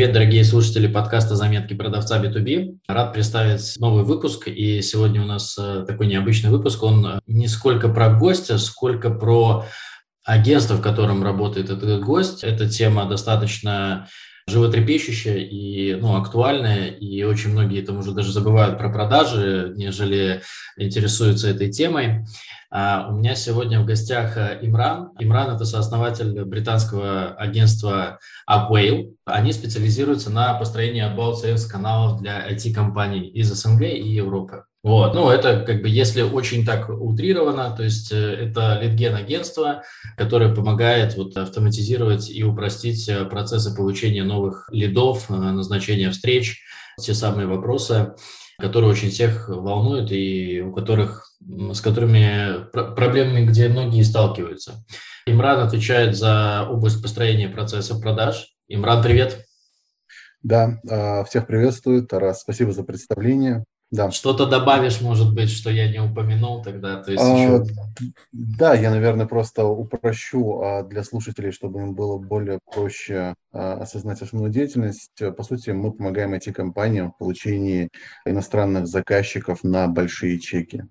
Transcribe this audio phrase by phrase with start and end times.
[0.00, 2.78] Привет, дорогие слушатели подкаста «Заметки продавца B2B».
[2.88, 6.82] Рад представить новый выпуск, и сегодня у нас э, такой необычный выпуск.
[6.82, 9.66] Он э, не сколько про гостя, сколько про
[10.24, 12.44] агентство, в котором работает этот гость.
[12.44, 14.08] Эта тема достаточно
[14.50, 20.42] животрепещущая и ну, актуальная, и очень многие там уже даже забывают про продажи, нежели
[20.76, 22.24] интересуются этой темой.
[22.72, 25.10] А у меня сегодня в гостях э, Имран.
[25.18, 29.14] Имран– это сооснователь британского агентства Upwhale.
[29.24, 34.64] Они специализируются на построении outbound sales каналов для IT-компаний из СНГ и Европы.
[34.82, 39.82] Вот, ну это как бы если очень так утрировано, то есть э, это литген агентство,
[40.16, 46.62] которое помогает вот автоматизировать и упростить э, процессы получения новых лидов, назначения встреч,
[46.98, 48.14] те самые вопросы,
[48.58, 51.26] которые очень всех волнуют и у которых
[51.72, 54.84] с которыми проблемами, где многие сталкиваются.
[55.26, 58.54] Имран отвечает за область построения процесса продаж.
[58.68, 59.44] Имран, привет.
[60.42, 62.06] Да, а, всех приветствую.
[62.06, 63.64] Тарас, спасибо за представление.
[63.90, 64.12] Да.
[64.12, 67.02] Что-то добавишь, может быть, что я не упомянул тогда?
[67.02, 67.64] То есть а, еще...
[68.30, 74.22] Да, я, наверное, просто упрощу а, для слушателей, чтобы им было более проще а, осознать
[74.22, 75.20] основную деятельность.
[75.36, 77.88] По сути, мы помогаем IT-компаниям в получении
[78.24, 80.84] иностранных заказчиков на большие чеки.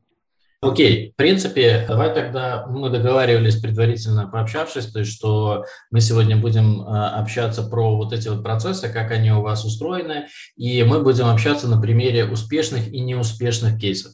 [0.62, 6.82] Окей, в принципе, давай тогда мы договаривались предварительно пообщавшись, то есть что мы сегодня будем
[6.82, 11.28] э, общаться про вот эти вот процессы, как они у вас устроены, и мы будем
[11.28, 14.12] общаться на примере успешных и неуспешных кейсов.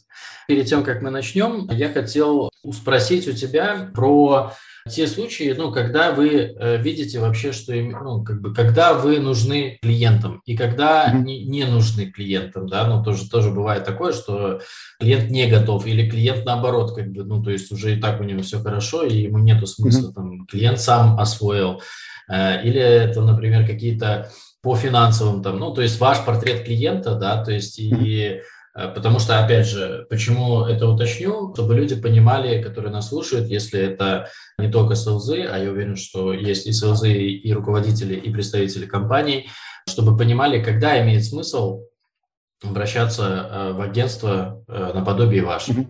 [0.47, 4.53] Перед тем, как мы начнем, я хотел спросить у тебя про
[4.87, 9.79] те случаи, ну, когда вы э, видите вообще, что, ну, как бы, когда вы нужны
[9.81, 11.23] клиентам и когда mm-hmm.
[11.23, 14.61] не, не нужны клиентам, да, ну, тоже, тоже бывает такое, что
[14.99, 18.23] клиент не готов или клиент наоборот, как бы, ну, то есть уже и так у
[18.23, 20.13] него все хорошо, и ему нету смысла, mm-hmm.
[20.13, 21.81] там, клиент сам освоил,
[22.29, 24.29] э, или это, например, какие-то
[24.61, 28.03] по финансовым, там, ну, то есть ваш портрет клиента, да, то есть mm-hmm.
[28.05, 28.41] и
[28.75, 34.29] потому что, опять же, почему это уточню, чтобы люди понимали, которые нас слушают, если это
[34.57, 39.47] не только селзы, а я уверен, что есть и селзы, и руководители, и представители компаний,
[39.87, 41.85] чтобы понимали, когда имеет смысл
[42.63, 45.87] обращаться э, в агентство э, наподобие ваше.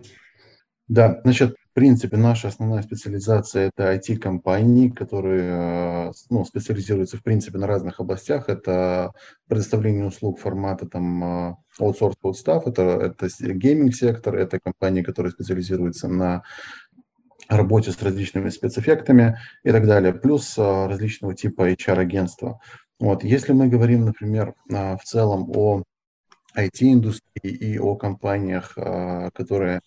[0.88, 8.00] Да, значит, принципе, наша основная специализация– это IT-компании, которые ну, специализируются, в принципе, на разных
[8.00, 8.48] областях.
[8.48, 9.12] Это
[9.46, 16.44] предоставление услуг формата там outsource code staff, это, это гейминг-сектор, это компании, которые специализируются на
[17.46, 22.58] работе с различными спецэффектами и так далее, плюс различного типа HR-агентства.
[22.98, 23.22] Вот.
[23.22, 25.82] Если мы говорим, например, в целом о
[26.56, 28.72] IT-индустрии и о компаниях,
[29.34, 29.82] которые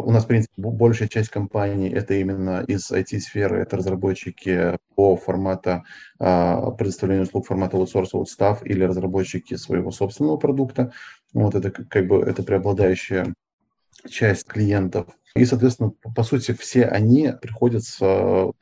[0.00, 5.84] у нас, в принципе, большая часть компаний это именно из IT-сферы, это разработчики по формату
[6.18, 10.92] а, предоставления услуг формата outsourced staff или разработчики своего собственного продукта.
[11.32, 13.34] Вот это как бы это преобладающая
[14.08, 15.06] часть клиентов.
[15.36, 17.98] И, соответственно, по сути, все они приходят с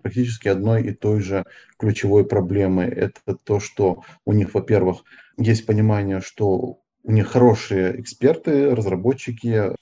[0.01, 1.45] практически одной и той же
[1.79, 2.89] ключевой проблемой.
[2.89, 5.05] Это то, что у них, во-первых,
[5.37, 9.75] есть понимание, что у них хорошие эксперты, разработчики,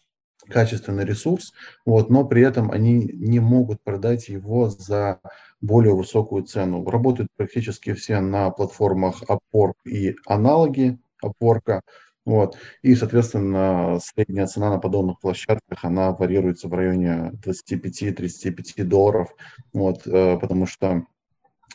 [0.51, 1.53] качественный ресурс,
[1.87, 5.21] вот, но при этом они не могут продать его за
[5.61, 6.85] более высокую цену.
[6.89, 11.81] Работают практически все на платформах Upwork и аналоги Upwork.
[12.27, 12.57] Вот.
[12.83, 19.35] И, соответственно, средняя цена на подобных площадках, она варьируется в районе 25-35 долларов,
[19.73, 21.07] вот, э, потому что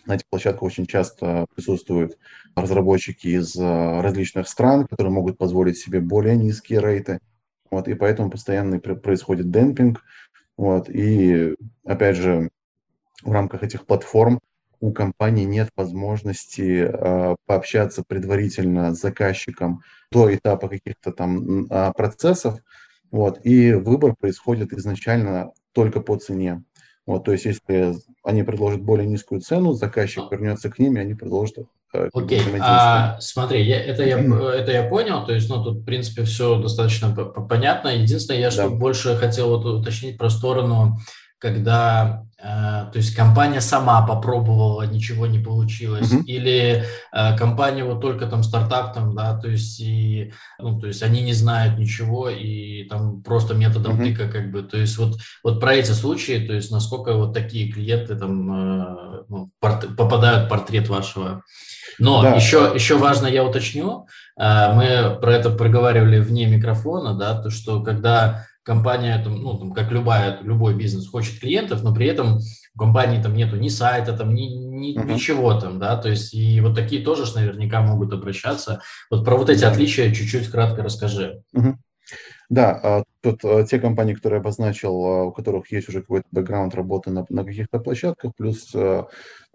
[0.05, 2.17] на этих площадках очень часто присутствуют
[2.55, 7.19] разработчики из э, различных стран, которые могут позволить себе более низкие рейты.
[7.75, 10.01] Вот, и поэтому постоянно происходит демпинг.
[10.55, 12.49] Вот, и опять же,
[13.21, 14.39] в рамках этих платформ
[14.79, 22.61] у компании нет возможности э, пообщаться предварительно с заказчиком до этапа каких-то там э, процессов.
[23.11, 26.63] Вот, и выбор происходит изначально только по цене.
[27.05, 31.13] Вот, то есть, если они предложат более низкую цену, заказчик вернется к ним, и они
[31.13, 31.57] предложат
[31.95, 32.57] Э, Окей, okay.
[32.61, 36.59] а, смотри, я, это, я, это я понял, то есть, ну, тут, в принципе, все
[36.59, 37.89] достаточно понятно.
[37.89, 38.51] Единственное, я да.
[38.51, 40.97] что больше хотел вот уточнить про сторону,
[41.39, 46.23] когда, э, то есть, компания сама попробовала, ничего не получилось, mm-hmm.
[46.25, 51.03] или э, компания вот только там стартап, там, да, то есть, и, ну, то есть,
[51.03, 54.13] они не знают ничего, и там просто методом mm-hmm.
[54.13, 57.71] тыка, как бы, то есть, вот, вот про эти случаи, то есть, насколько вот такие
[57.71, 61.41] клиенты там э, ну, порт, попадают в портрет вашего
[61.99, 62.35] но да.
[62.35, 64.07] еще, еще важно, я уточню,
[64.39, 69.91] э, мы про это проговаривали вне микрофона, да, то, что когда компания, ну, там, как
[69.91, 72.39] любая, любой бизнес, хочет клиентов, но при этом
[72.73, 75.13] у компании там нету ни сайта, там, ни, ни, uh-huh.
[75.13, 78.81] ничего там, да, то есть и вот такие тоже наверняка могут обращаться.
[79.11, 81.43] Вот про вот эти отличия чуть-чуть кратко расскажи.
[81.55, 81.75] Uh-huh.
[82.49, 86.27] Да, а, тут а, те компании, которые я обозначил, а, у которых есть уже какой-то
[86.31, 88.73] бэкграунд работы на, на каких-то площадках, плюс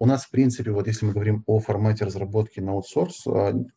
[0.01, 3.27] у нас, в принципе, вот если мы говорим о формате разработки на аутсорс,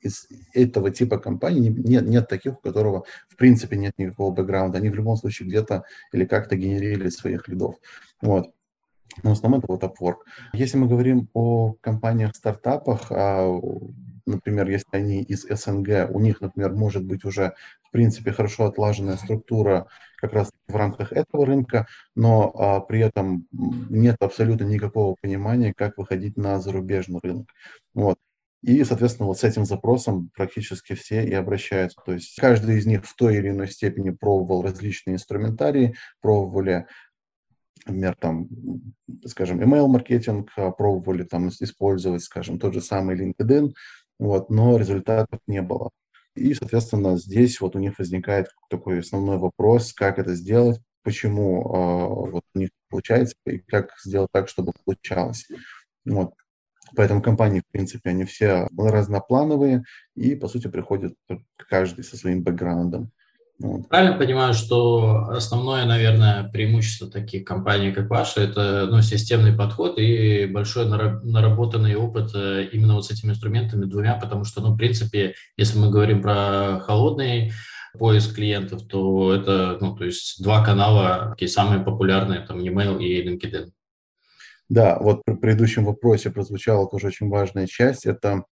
[0.00, 4.78] из этого типа компаний нет, нет таких, у которого, в принципе, нет никакого бэкграунда.
[4.78, 7.74] Они в любом случае где-то или как-то генерили своих лидов.
[8.22, 8.54] Вот.
[9.22, 10.16] Но в основном это вот Upwork.
[10.54, 13.12] Если мы говорим о компаниях-стартапах,
[14.26, 17.54] например, если они из СНГ, у них, например, может быть уже
[17.94, 19.86] принципе, хорошо отлаженная структура
[20.16, 21.86] как раз в рамках этого рынка,
[22.16, 27.46] но а, при этом нет абсолютно никакого понимания, как выходить на зарубежный рынок.
[27.94, 28.16] Вот.
[28.62, 32.00] И, соответственно, вот с этим запросом практически все и обращаются.
[32.04, 36.86] То есть каждый из них в той или иной степени пробовал различные инструментарии, пробовали
[37.86, 38.48] например, там,
[39.26, 43.72] скажем, email-маркетинг, а, пробовали там использовать, скажем, тот же самый LinkedIn,
[44.18, 45.90] вот, но результатов не было.
[46.34, 52.30] И, соответственно, здесь вот у них возникает такой основной вопрос, как это сделать, почему э,
[52.32, 55.46] вот у них получается и как сделать так, чтобы получалось.
[56.04, 56.34] Вот.
[56.96, 59.84] Поэтому компании, в принципе, они все разноплановые
[60.14, 61.14] и, по сути, приходят
[61.56, 63.10] каждый со своим бэкграундом.
[63.60, 63.88] Вот.
[63.88, 70.46] Правильно понимаю, что основное, наверное, преимущество таких компаний, как ваша, это ну, системный подход и
[70.46, 75.34] большой наработанный опыт э, именно вот с этими инструментами двумя, потому что, ну, в принципе,
[75.56, 77.52] если мы говорим про холодный
[77.96, 83.22] поиск клиентов, то это, ну, то есть два канала, такие самые популярные, там, e-mail и
[83.22, 83.70] LinkedIn.
[84.68, 88.44] Да, вот в предыдущем вопросе прозвучала тоже очень важная часть, это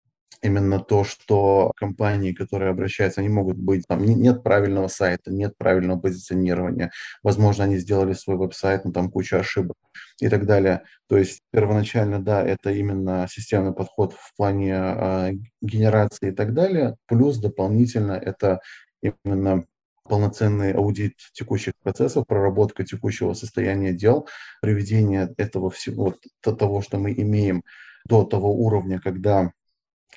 [0.42, 6.00] именно то, что компании, которые обращаются, они могут быть, там нет правильного сайта, нет правильного
[6.00, 6.92] позиционирования,
[7.24, 9.78] возможно, они сделали свой веб-сайт, но там куча ошибок
[10.20, 10.84] и так далее.
[11.08, 15.32] То есть первоначально, да, это именно системный подход в плане э,
[15.62, 18.60] генерации и так далее, плюс дополнительно это
[19.02, 19.66] именно
[20.04, 24.28] полноценный аудит текущих процессов, проработка текущего состояния дел,
[24.62, 27.64] приведение этого всего, того, что мы имеем
[28.06, 29.52] до того уровня, когда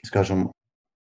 [0.02, 0.52] скажем,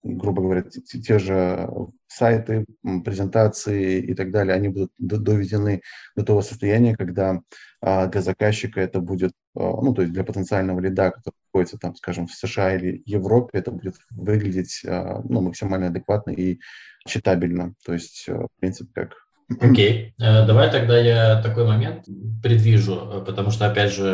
[0.03, 1.69] грубо говоря, те же
[2.07, 2.65] сайты,
[3.05, 5.83] презентации и так далее, они будут доведены
[6.17, 7.41] до того состояния, когда
[7.81, 11.95] а, для заказчика это будет, а, ну, то есть для потенциального лида, который находится там,
[11.97, 16.61] скажем, в США или Европе, это будет выглядеть а, ну, максимально адекватно и
[17.07, 17.75] читабельно.
[17.85, 19.17] То есть, в принципе, как
[19.59, 20.25] Окей, okay.
[20.25, 22.05] Э, давай тогда я такой момент
[22.41, 24.07] предвижу, э, потому что, опять же,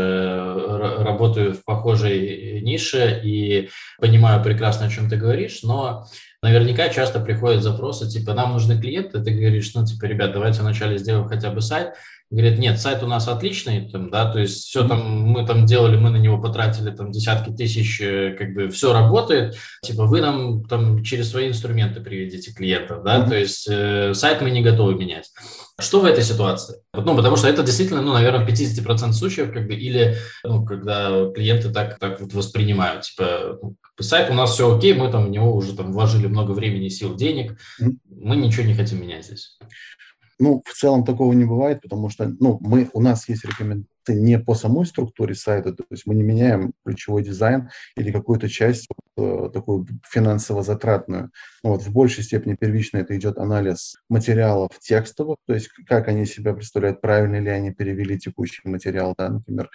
[0.98, 3.68] работаю в похожей нише и
[4.00, 6.06] понимаю прекрасно, о чем ты говоришь, но
[6.42, 10.96] наверняка часто приходят запросы, типа, нам нужны клиенты, ты говоришь, ну, типа, ребят, давайте вначале
[10.96, 11.94] сделаем хотя бы сайт,
[12.30, 15.96] говорит, нет, сайт у нас отличный, там, да, то есть все там, мы там делали,
[15.96, 20.64] мы на него потратили там десятки тысяч, э, как бы все работает, типа вы нам
[20.64, 23.28] там через свои инструменты приведите клиентов, да, mm-hmm.
[23.28, 25.30] то есть э, сайт мы не готовы менять.
[25.78, 26.80] Что в этой ситуации?
[26.94, 31.30] Ну, потому что это действительно, ну, наверное, в 50% случаев, как бы, или, ну, когда
[31.32, 35.30] клиенты так, так вот воспринимают, типа, ну, сайт у нас все окей, мы там в
[35.30, 37.96] него уже там вложили много времени, сил, денег, mm-hmm.
[38.08, 39.58] мы ничего не хотим менять здесь.
[40.38, 44.38] Ну, в целом такого не бывает, потому что ну, мы, у нас есть рекомендации не
[44.38, 49.48] по самой структуре сайта, то есть мы не меняем ключевой дизайн или какую-то часть вот,
[49.48, 51.30] э, такую финансово затратную.
[51.62, 56.52] Вот, в большей степени первично это идет анализ материалов текстовых, то есть как они себя
[56.54, 59.70] представляют, правильно ли они перевели текущий материал, да, например,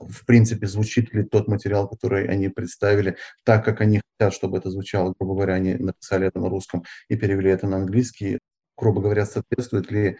[0.00, 4.70] в принципе, звучит ли тот материал, который они представили, так, как они хотят, чтобы это
[4.70, 5.14] звучало.
[5.18, 8.38] Грубо говоря, они написали это на русском и перевели это на английский
[8.78, 10.18] грубо говоря, соответствует ли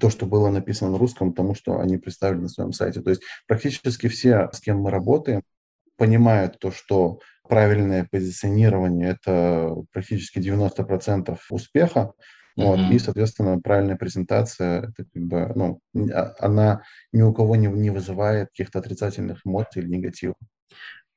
[0.00, 3.00] то, что было написано на русском, тому, что они представили на своем сайте.
[3.00, 5.42] То есть практически все, с кем мы работаем,
[5.96, 12.12] понимают то, что правильное позиционирование– это практически 90% успеха,
[12.58, 12.64] mm-hmm.
[12.64, 15.80] вот, и, соответственно, правильная презентация, это как бы, ну,
[16.12, 16.82] а, она
[17.12, 20.34] ни у кого не, не вызывает каких-то отрицательных эмоций или негатива.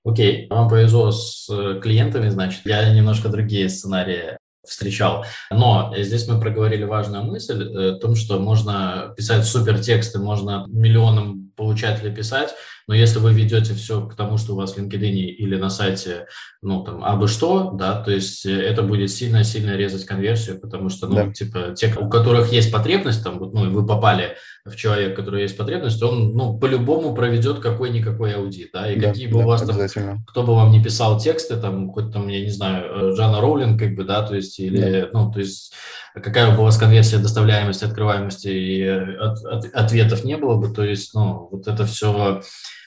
[0.04, 0.56] Окей, okay.
[0.56, 5.26] вам повезло с э, клиентами, значит, я немножко другие сценарии встречал.
[5.50, 10.66] Но здесь мы проговорили важную мысль э, о том, что можно писать супер тексты, можно
[10.68, 12.56] миллионам получателей писать,
[12.88, 16.26] Но если вы ведете все к тому, что у вас в LinkedIn или на сайте,
[16.64, 21.08] ну, там, абы что, да, то есть э, это будет сильно-сильно резать конверсию, потому что,
[21.08, 21.32] ну, да.
[21.32, 25.56] типа, те, у которых есть потребность, там, ну, вы попали в человека, у которого есть
[25.56, 29.62] потребность, он, ну, по-любому проведет какой-никакой аудит, да, и да, какие бы да, у вас
[29.62, 33.80] там, кто бы вам не писал тексты, там, хоть там, я не знаю, Жанна Роулинг,
[33.80, 35.10] как бы, да, то есть, или, да.
[35.14, 35.74] ну, то есть,
[36.14, 40.84] какая бы у вас конверсия, доставляемости, открываемости и от, от, ответов не было бы, то
[40.84, 42.42] есть, ну, вот это все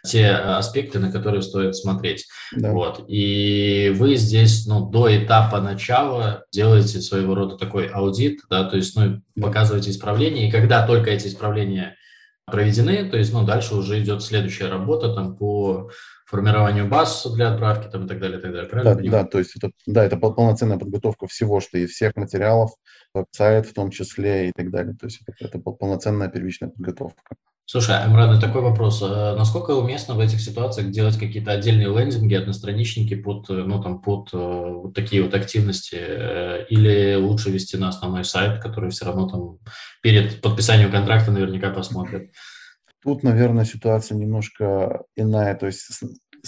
[0.07, 2.27] те аспекты, на которые стоит смотреть.
[2.55, 2.73] Да.
[2.73, 3.05] Вот.
[3.09, 8.95] И вы здесь, ну, до этапа начала делаете своего рода такой аудит, да, то есть,
[8.97, 11.97] ну, показываете исправления, и когда только эти исправления
[12.47, 15.91] проведены, то есть, ну, дальше уже идет следующая работа там по
[16.27, 18.69] формированию баз для отправки там, и так далее, и так далее.
[18.69, 22.73] Правильно да, да, то есть это, да, это полноценная подготовка всего, что из всех материалов,
[23.15, 24.95] веб-сайт в том числе и так далее.
[24.95, 27.23] То есть это, это полноценная первичная подготовка.
[27.67, 29.01] Слушай, Амрад, такой вопрос.
[29.03, 34.29] А насколько уместно в этих ситуациях делать какие-то отдельные лендинги, одностраничники под, ну, там, под
[34.35, 35.97] э, вот такие вот активности?
[35.99, 39.59] Э, или лучше вести на основной сайт, который все равно там
[40.03, 42.25] перед подписанием контракта наверняка посмотрят?
[43.03, 45.55] Тут, наверное, ситуация немножко иная.
[45.55, 46.03] То есть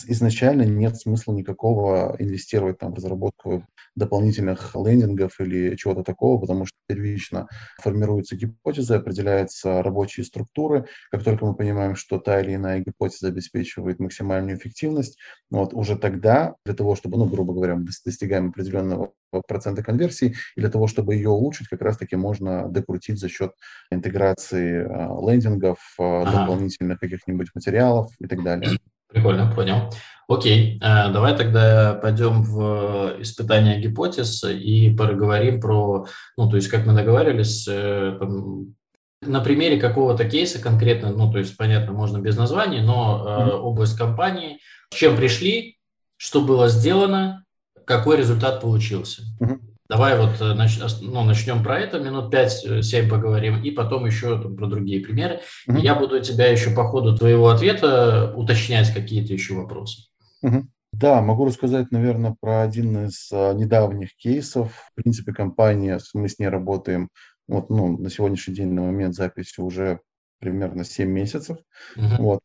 [0.06, 6.76] изначально нет смысла никакого инвестировать там, в разработку дополнительных лендингов или чего-то такого, потому что
[6.86, 7.48] первично
[7.80, 10.86] формируются гипотезы, определяются рабочие структуры.
[11.10, 15.18] Как только мы понимаем, что та или иная гипотеза обеспечивает максимальную эффективность,
[15.50, 19.12] вот, уже тогда для того, чтобы, ну, грубо говоря, мы достигаем определенного
[19.48, 23.52] процента конверсии, и для того, чтобы ее улучшить, как раз-таки можно докрутить за счет
[23.90, 26.40] интеграции э, лендингов, э, ага.
[26.40, 28.78] дополнительных каких-нибудь материалов и так далее.
[29.08, 29.90] Прикольно, понял.
[30.28, 36.84] Окей, э, давай тогда пойдем в испытание гипотез и поговорим про, ну, то есть, как
[36.84, 38.74] мы договаривались, э, там,
[39.22, 43.50] на примере какого-то кейса конкретно, ну, то есть, понятно, можно без названий, но mm-hmm.
[43.58, 44.58] область компании,
[44.92, 45.78] с чем пришли,
[46.16, 47.44] что было сделано,
[47.84, 49.22] какой результат получился.
[49.40, 49.75] Mm-hmm.
[49.88, 54.56] Давай вот э, нач, ну, начнем про это, минут 5-7 поговорим, и потом еще там,
[54.56, 55.40] про другие примеры.
[55.68, 55.80] Mm-hmm.
[55.80, 60.08] Я буду тебя еще по ходу твоего ответа уточнять какие-то еще вопросы.
[60.44, 60.64] Mm-hmm.
[60.92, 64.72] Да, могу рассказать, наверное, про один из недавних кейсов.
[64.72, 67.10] В принципе, компания, мы с ней работаем
[67.46, 70.00] вот, ну, на сегодняшний день, на момент записи уже
[70.40, 71.58] примерно 7 месяцев.
[71.96, 72.16] Mm-hmm.
[72.18, 72.40] Вот.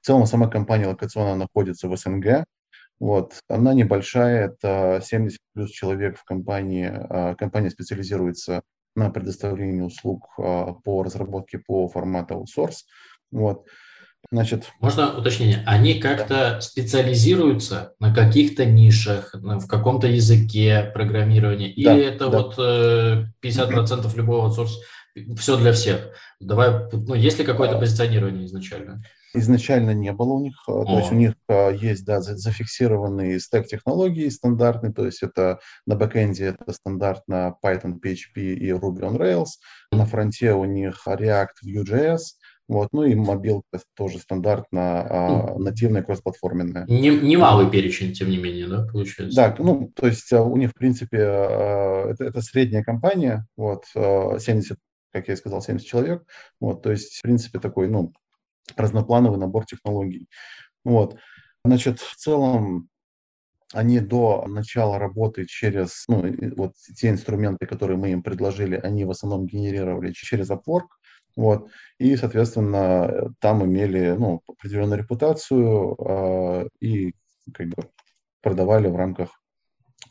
[0.00, 2.44] В целом, сама компания локационно находится в СНГ,
[2.98, 3.34] вот.
[3.48, 6.90] Она небольшая, это 70 плюс человек в компании.
[6.92, 8.62] А, компания специализируется
[8.94, 12.84] на предоставлении услуг а, по разработке по формату outsource.
[13.30, 13.66] Вот.
[14.32, 15.62] Значит, Можно уточнение?
[15.66, 16.60] Они как-то да.
[16.60, 21.70] специализируются на каких-то нишах, в каком-то языке программирования?
[21.70, 22.38] Или да, это да.
[22.38, 24.80] вот 50% э, любого аутсорса,
[25.36, 26.10] все для всех?
[26.40, 29.02] Давай, ну, есть ли какое-то позиционирование изначально?
[29.36, 30.62] Изначально не было у них.
[30.66, 30.84] О.
[30.84, 35.96] То есть у них а, есть да, зафиксированный стек технологий стандартный, то есть это на
[35.96, 39.46] бэкэнде это стандартно Python, PHP и Ruby on Rails.
[39.92, 42.18] На фронте у них React, Vue.js.
[42.68, 46.84] Вот, ну и мобилка тоже стандартно а, нативная кроссплатформенная.
[46.86, 49.36] Не, немалый перечень, тем не менее, да, получается?
[49.36, 54.78] Да, ну, то есть а, у них, в принципе, это, это средняя компания, вот, 70,
[55.12, 56.24] как я и сказал, 70 человек,
[56.60, 58.12] вот, то есть, в принципе, такой, ну,
[58.76, 60.28] разноплановый набор технологий.
[60.84, 61.16] Вот.
[61.64, 62.88] Значит, в целом
[63.72, 66.24] они до начала работы через, ну,
[66.56, 70.86] вот те инструменты, которые мы им предложили, они в основном генерировали через Upwork,
[71.36, 71.68] вот,
[71.98, 77.12] и, соответственно, там имели, ну, определенную репутацию э, и
[77.52, 77.90] как бы
[78.40, 79.42] продавали в рамках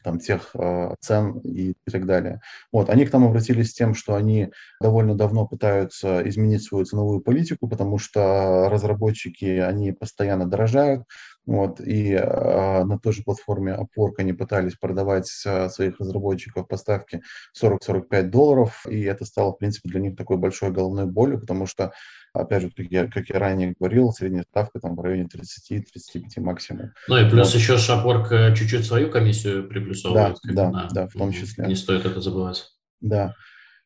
[0.06, 2.40] там, тех э, цен и, и так далее.
[2.72, 7.22] Вот, они к нам обратились с тем, что они довольно давно пытаются изменить свою ценовую
[7.22, 11.06] политику, потому что разработчики, они постоянно дорожают,
[11.48, 17.24] вот, и э, на той же платформе Upwork они пытались продавать э, своих разработчиков поставки
[17.60, 21.94] 40-45 долларов, и это стало, в принципе, для них такой большой головной болью, потому что
[22.36, 26.92] Опять же, как я, как я ранее говорил, средняя ставка там в районе 30-35 максимум.
[27.08, 27.60] Ну и плюс вот.
[27.60, 30.38] еще Шапорг э, чуть-чуть свою комиссию приплюсовывает.
[30.44, 31.66] Да, да, да, в том числе.
[31.68, 32.70] Не стоит это забывать.
[33.02, 33.36] Да.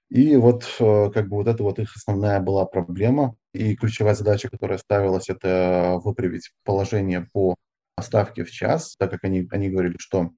[0.10, 3.36] И вот э, как бы вот это вот их основная была проблема.
[3.54, 7.56] И ключевая задача, которая ставилась, это выправить положение по
[8.02, 10.32] ставке в час, так как они, они говорили, что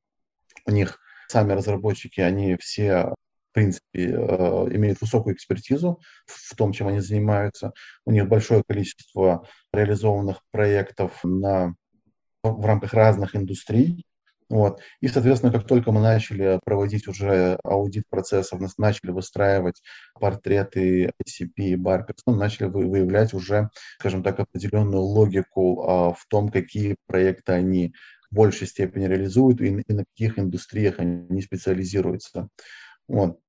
[0.66, 3.14] у них сами разработчики, они все
[3.52, 7.74] в принципе, э, имеют высокую экспертизу в том, чем они занимаются.
[8.06, 11.76] У них большое количество реализованных проектов на,
[12.44, 14.06] в рамках разных индустрий.
[14.50, 14.82] Вот.
[15.02, 19.82] И, соответственно, как только мы начали проводить уже аудит процессов, начали выстраивать
[20.20, 26.50] портреты ICP и Barcode, мы начали выявлять уже, скажем так, определенную логику а, в том,
[26.50, 27.94] какие проекты они
[28.30, 32.50] в большей степени реализуют и, и на каких индустриях они специализируются.
[33.08, 33.40] Вот.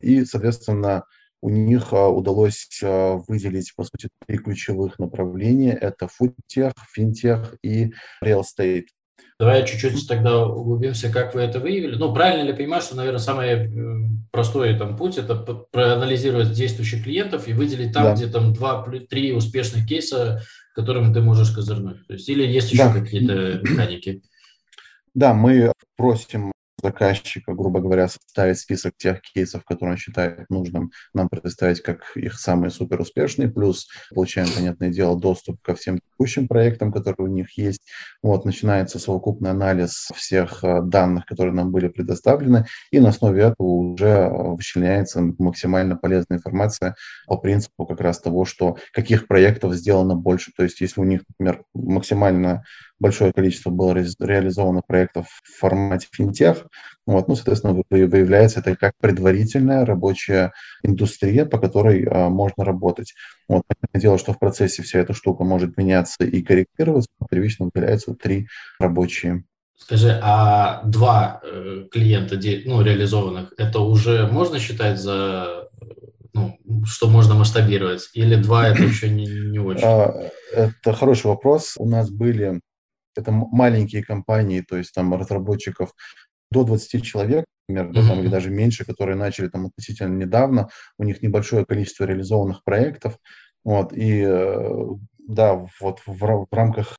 [0.00, 1.04] И, соответственно,
[1.40, 5.72] у них а, удалось а, выделить, по сути, три ключевых направления.
[5.72, 7.92] Это фудтех, финтех и
[8.24, 8.86] estate.
[9.38, 11.96] Давай чуть-чуть тогда углубимся, как вы это выявили.
[11.96, 17.48] Ну, правильно ли понимаю, что, наверное, самый э, простой там путь– это проанализировать действующих клиентов
[17.48, 18.14] и выделить там, да.
[18.14, 20.42] где там два-три успешных кейса,
[20.76, 22.06] которым ты можешь козырнуть?
[22.06, 22.92] То есть, или есть еще да.
[22.92, 24.22] какие-то механики?
[25.12, 26.51] Да, мы просим
[26.82, 32.38] заказчика, грубо говоря, составить список тех кейсов, которые он считает нужным нам предоставить как их
[32.38, 37.56] самые супер успешные, плюс получаем, понятное дело, доступ ко всем текущим проектам, которые у них
[37.56, 37.82] есть.
[38.22, 43.66] Вот, начинается совокупный анализ всех э, данных, которые нам были предоставлены, и на основе этого
[43.66, 46.96] уже э, вычленяется максимально полезная информация
[47.26, 50.52] по принципу как раз того, что каких проектов сделано больше.
[50.56, 52.64] То есть если у них, например, максимально
[53.02, 56.66] большое количество было ре реализовано проектов в формате финтех,
[57.04, 63.12] вот, ну, соответственно, выявляется это как предварительная рабочая индустрия, по которой а, можно работать.
[63.48, 68.46] Вот, дело, что в процессе вся эта штука может меняться и корректироваться, первично выделяются три
[68.78, 69.44] рабочие
[69.76, 75.68] Скажи, а два э, клиента ну, реализованных, это уже можно считать за,
[76.32, 78.08] ну, что можно масштабировать?
[78.14, 79.84] Или два это еще не, не очень?
[79.84, 81.74] А, это хороший вопрос.
[81.78, 82.60] У нас были
[83.16, 85.92] это маленькие компании, то есть там разработчиков
[86.50, 91.04] до 20 человек, например, да, там, или даже меньше, которые начали там относительно недавно, у
[91.04, 93.18] них небольшое количество реализованных проектов,
[93.64, 94.70] вот, и э,
[95.28, 96.96] да, вот в, в рамках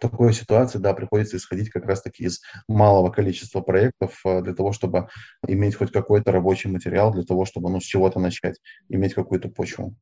[0.00, 5.08] такой ситуации, да, приходится исходить как раз-таки из малого количества проектов э, для того, чтобы
[5.46, 8.56] иметь хоть какой-то рабочий материал, для того, чтобы, ну, с чего-то начать,
[8.88, 9.94] иметь какую-то почву.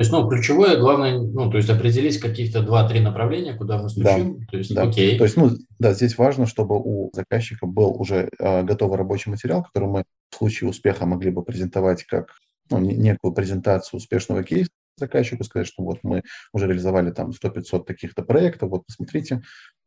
[0.00, 4.38] То есть, ну, ключевое, главное, ну, то есть определить каких-то два-три направления, куда мы стучим.
[4.38, 4.84] Да, то есть, да.
[4.84, 5.18] окей.
[5.18, 9.62] То есть, ну, да, здесь важно, чтобы у заказчика был уже э, готовый рабочий материал,
[9.62, 12.30] который мы в случае успеха могли бы презентовать как
[12.70, 16.22] ну, некую презентацию успешного кейса заказчику, сказать, что вот мы
[16.54, 19.42] уже реализовали там 100-500 таких-то проектов, вот посмотрите,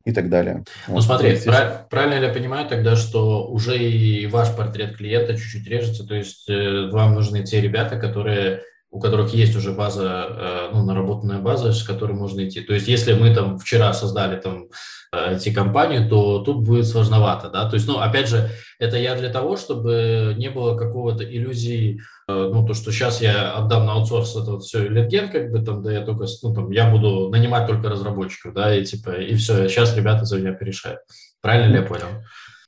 [0.06, 0.64] и так далее.
[0.88, 1.46] Ну вот, смотри, здесь...
[1.46, 6.14] прав, правильно ли я понимаю тогда, что уже и ваш портрет клиента чуть-чуть режется, то
[6.14, 8.62] есть э, вам нужны те ребята, которые
[8.94, 12.62] у которых есть уже база, э, ну, наработанная база, с которой можно идти.
[12.62, 14.68] То есть, если мы там вчера создали там
[15.12, 19.58] IT-компанию, то тут будет сложновато, да, то есть, ну, опять же, это я для того,
[19.58, 24.52] чтобы не было какого-то иллюзии, э, ну, то, что сейчас я отдам на аутсорс это
[24.52, 27.90] вот все литген, как бы там, да, я только, ну, там, я буду нанимать только
[27.90, 31.00] разработчиков, да, и типа, и все, сейчас ребята за меня порешают.
[31.42, 32.08] Правильно ли я понял?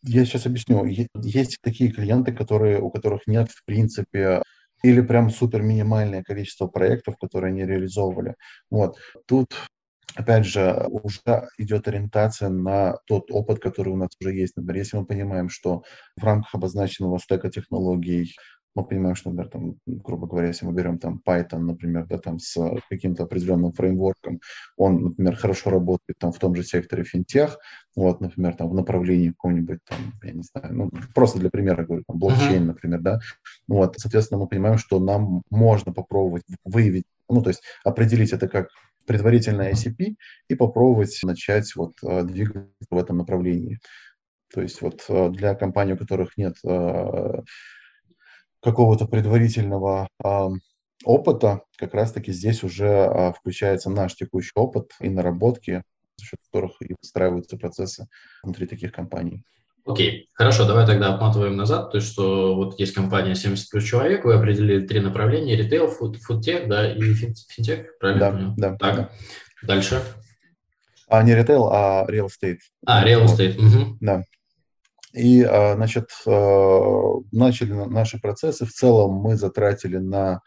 [0.02, 0.86] Я сейчас объясню.
[0.86, 4.42] Есть такие клиенты, которые, у которых нет, в принципе,
[4.86, 8.36] или прям супер минимальное количество проектов, которые они реализовывали.
[8.70, 8.98] Вот.
[9.26, 9.56] Тут
[10.16, 14.56] опять же, уже идет ориентация на тот опыт, который у нас уже есть.
[14.56, 15.84] Например, если мы понимаем, что
[16.16, 18.36] в рамках обозначенного стека технологий
[18.76, 22.40] мы понимаем, что, например, там, грубо говоря, если мы берем там Python, например, да, там
[22.40, 22.56] с
[22.90, 24.42] каким-то определенным фреймворком,
[24.78, 27.58] он, например, хорошо работает там в том же секторе финтех,
[27.96, 32.04] вот, например, там в направлении какого-нибудь там, я не знаю, ну, просто для примера говорю,
[32.06, 32.66] там, блокчейн, uh-huh.
[32.66, 33.20] например, да,
[33.68, 38.70] вот, соответственно, мы понимаем, что нам можно попробовать выявить, ну, то есть определить это как
[39.06, 40.16] предварительное ICP
[40.50, 43.80] и попробовать начать вот э, двигаться в этом направлении.
[44.54, 47.42] То есть вот э, для компаний, у которых нет э,
[48.66, 50.10] какого-то предварительного
[51.04, 55.84] опыта, как раз-таки здесь уже э, включается наш текущий опыт и наработки,
[56.18, 58.08] за счет которых и выстраиваются процессы
[58.42, 59.44] внутри таких компаний.
[59.86, 64.26] Окей, хорошо, давай тогда отматываем назад, то есть что вот есть компания 70 плюс человек,
[64.26, 68.72] вы определили три направления, ритейл, фуд, фудтех, да, и финтех, правильно да?
[68.72, 69.10] Да, так, да.
[69.62, 70.02] дальше.
[71.08, 72.60] А не ритейл, а real estate.
[72.88, 73.76] А, real estate, вот.
[73.76, 73.98] угу.
[74.02, 74.24] Да.
[75.16, 78.66] И, а, значит, а, начали наши процессы.
[78.66, 80.42] В целом мы затратили на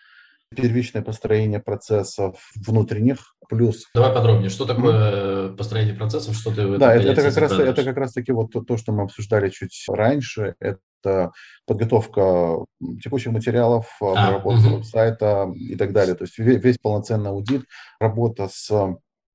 [0.54, 3.85] первичное построение процессов внутренних, плюс...
[3.94, 7.85] Давай подробнее, что такое построение процессов, что ты в Да, это, это, как раз, это
[7.85, 11.33] как раз таки вот то, то, что мы обсуждали чуть раньше, это
[11.66, 12.64] подготовка
[13.02, 14.83] текущих материалов, а, проработка угу.
[14.85, 16.14] сайта и так далее.
[16.14, 17.64] То есть весь, весь полноценный аудит,
[18.00, 18.70] работа с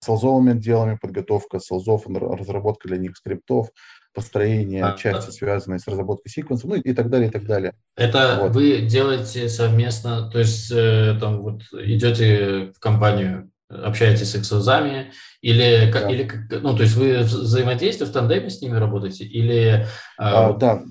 [0.04, 3.70] солзовыми отделами, подготовка солзов, разработка для них скриптов,
[4.14, 5.32] построение а, части, да.
[5.32, 7.74] связанной с разработкой секвенса, ну и так далее, и так далее.
[7.96, 8.54] Это вот.
[8.54, 15.92] вы делаете совместно, то есть э, там вот идете в компанию, общаетесь с эксозами, или,
[15.92, 16.10] да.
[16.10, 16.30] или
[16.62, 19.88] ну, то есть вы взаимодействуете в тандеме с ними работаете, или...
[20.18, 20.84] А, а, да,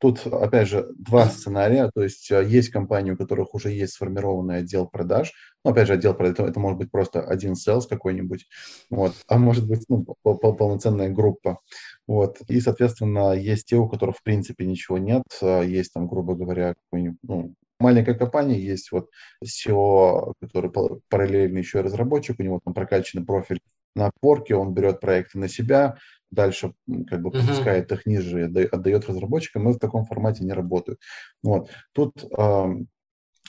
[0.00, 1.90] Тут, опять же, два сценария.
[1.92, 5.32] То есть э, есть компании, у которых уже есть сформированный отдел продаж.
[5.64, 8.46] Ну, опять же, отдел продаж, это, это может быть просто один sales какой-нибудь,
[8.90, 11.58] вот, а может быть ну, полноценная группа.
[12.06, 12.40] Вот.
[12.48, 15.24] И, соответственно, есть те, у которых, в принципе, ничего нет.
[15.42, 19.10] Э, есть там, грубо говоря, ну, маленькая компания, есть вот
[19.44, 20.70] CEO, который
[21.08, 23.60] параллельно еще и разработчик, у него там прокачанный профиль
[23.94, 25.96] на Upwork е, он берет проекты на себя,
[26.30, 26.72] дальше
[27.08, 31.00] как бы пропускает их ниже, отдает разработчикам, мы в таком формате не работают.
[31.42, 31.70] Вот.
[31.92, 32.24] Тут,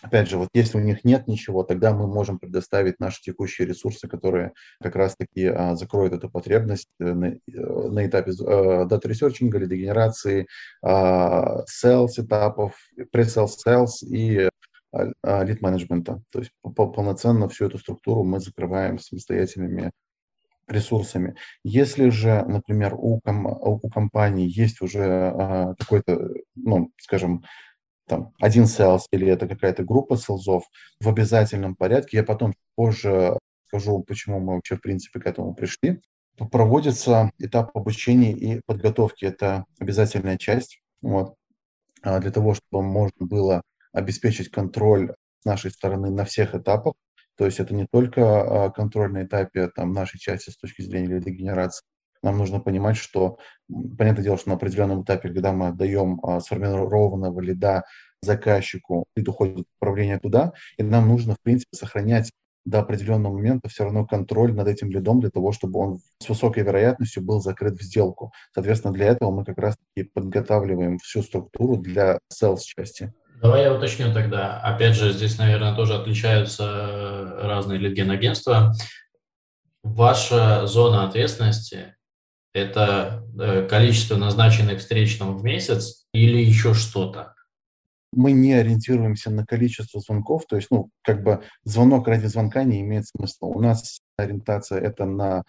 [0.01, 4.07] опять же, вот если у них нет ничего, тогда мы можем предоставить наши текущие ресурсы,
[4.07, 9.57] которые как раз-таки а, закроют эту потребность э, на, э, на этапе data researching а,
[9.57, 10.47] лидогенерации,
[10.81, 12.75] а, sales этапов,
[13.13, 14.49] pre-sales sales и
[15.23, 16.23] лид-менеджмента.
[16.31, 19.91] То есть полноценно всю эту структуру мы закрываем самостоятельными
[20.67, 21.35] ресурсами.
[21.63, 27.43] Если же, например, у, ком, у компании есть уже а, какой-то, ну, скажем,
[28.09, 30.63] там, один sales или это какая-то группа селзов
[30.99, 36.01] в обязательном порядке, я потом позже скажу, почему мы вообще, в принципе, к этому пришли,
[36.51, 39.25] проводится этап обучения и подготовки.
[39.25, 40.81] Это обязательная часть.
[41.01, 41.35] Вот,
[42.01, 43.61] а для того, чтобы можно было
[43.93, 46.95] обеспечить контроль с нашей стороны на всех этапах,
[47.37, 51.15] то есть это не только а, контроль на этапе там, нашей части с точки зрения
[51.15, 51.85] лидогенерации.
[52.23, 53.37] Нам нужно понимать, что,
[53.97, 57.83] понятное дело, что на определенном этапе, когда мы отдаем а, сформированного лида
[58.21, 62.31] заказчику, лид уходит управление туда, и нам нужно, в принципе, сохранять
[62.65, 66.63] до определенного момента все равно контроль над этим лидом для того, чтобы он с высокой
[66.63, 68.31] вероятностью был закрыт в сделку.
[68.53, 73.13] Соответственно, для этого мы как раз-таки подготавливаем всю структуру для sales части.
[73.41, 74.59] Давай я уточню тогда.
[74.59, 78.73] Опять же, здесь, наверное, тоже отличаются разные литген-агентства.
[79.81, 81.95] Ваша зона ответственности–
[82.59, 87.35] это э, количество назначенных встреч там в месяц или еще что-то?
[88.11, 92.81] Мы не ориентируемся на количество звонков, то есть, ну, как бы звонок ради звонка не
[92.81, 93.47] имеет смысла.
[93.47, 95.43] У нас ориентация– это на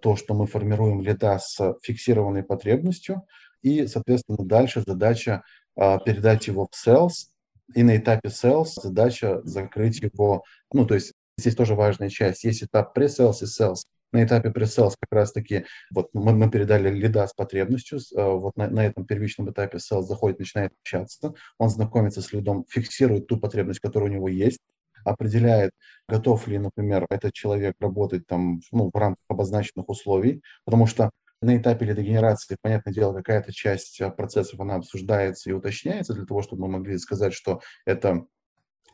[0.00, 3.22] то, что мы формируем лида с фиксированной потребностью,
[3.62, 5.42] и, соответственно, дальше задача
[5.76, 7.28] а, передать его в sales,
[7.74, 12.44] и на этапе sales задача закрыть его, ну, то есть здесь тоже важная часть.
[12.44, 13.84] Есть этап pre-sales и sales.
[14.12, 18.68] На этапе pre-sales как раз-таки вот мы, мы передали лида с потребностью, э, вот на,
[18.68, 23.80] на этом первичном этапе sales заходит, начинает общаться, он знакомится с лидом, фиксирует ту потребность,
[23.80, 24.60] которая у него есть,
[25.04, 25.70] определяет,
[26.08, 31.10] готов ли, например, этот человек работать там, ну, в рамках обозначенных условий, потому что
[31.42, 36.42] на этапе лидогенерации, понятное дело, какая-то часть а, процессов, она обсуждается и уточняется для того,
[36.42, 38.26] чтобы мы могли сказать, что это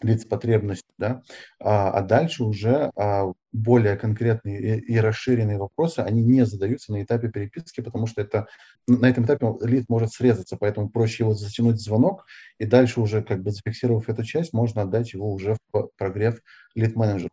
[0.02, 1.22] лиц потребность, да,
[1.60, 7.02] а, а дальше уже а, более конкретные и, и расширенные вопросы, они не задаются на
[7.02, 8.48] этапе переписки, потому что это
[8.86, 12.26] на этом этапе лид может срезаться, поэтому проще его затянуть в звонок,
[12.58, 16.40] и дальше уже как бы зафиксировав эту часть, можно отдать его уже в прогрев
[16.74, 17.30] лид-менеджеру.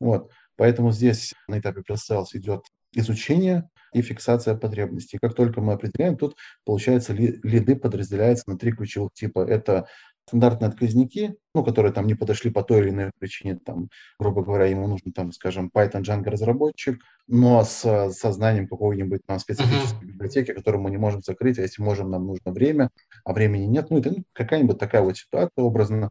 [0.00, 0.30] Вот.
[0.56, 5.18] Поэтому здесь на этапе pre-sales идет изучение и фиксация потребностей.
[5.20, 9.40] Как только мы определяем, тут, получается, лиды подразделяются на три ключевых типа.
[9.40, 9.86] Это
[10.26, 14.66] стандартные отказники, ну, которые там не подошли по той или иной причине, там, грубо говоря,
[14.66, 20.08] ему нужен, там, скажем, Python Django разработчик, но с сознанием какой-нибудь там специфической uh-huh.
[20.08, 22.90] библиотеки, которую мы не можем закрыть, а если можем, нам нужно время,
[23.24, 26.10] а времени нет, ну, это ну, какая-нибудь такая вот ситуация образно.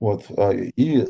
[0.00, 1.06] Вот, а, и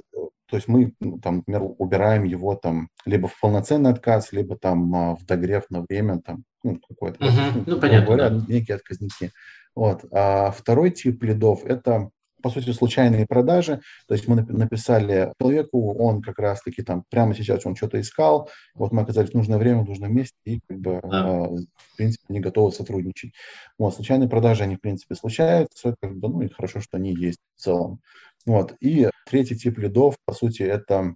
[0.51, 4.95] то есть мы, ну, там, например, убираем его там либо в полноценный отказ, либо там
[4.95, 7.65] а, в догрев на время, там, ну, какой-то, uh-huh.
[7.67, 8.45] ну, понятно, говоря, да.
[8.49, 9.33] некие отказники.
[9.75, 10.05] Вот.
[10.11, 12.11] А второй тип лидов– это
[12.43, 13.81] по сути, случайные продажи.
[14.07, 18.93] То есть мы написали человеку, он как раз-таки там прямо сейчас он что-то искал, вот
[18.93, 21.27] мы оказались в нужное время, в нужном месте, и как бы, да.
[21.27, 23.33] э, в принципе, не готовы сотрудничать.
[23.79, 27.39] Вот, случайные продажи, они, в принципе, случаются, как бы, ну и хорошо, что они есть
[27.57, 28.01] в целом.
[28.47, 28.75] Вот.
[28.81, 31.15] И третий тип лидов, по сути, это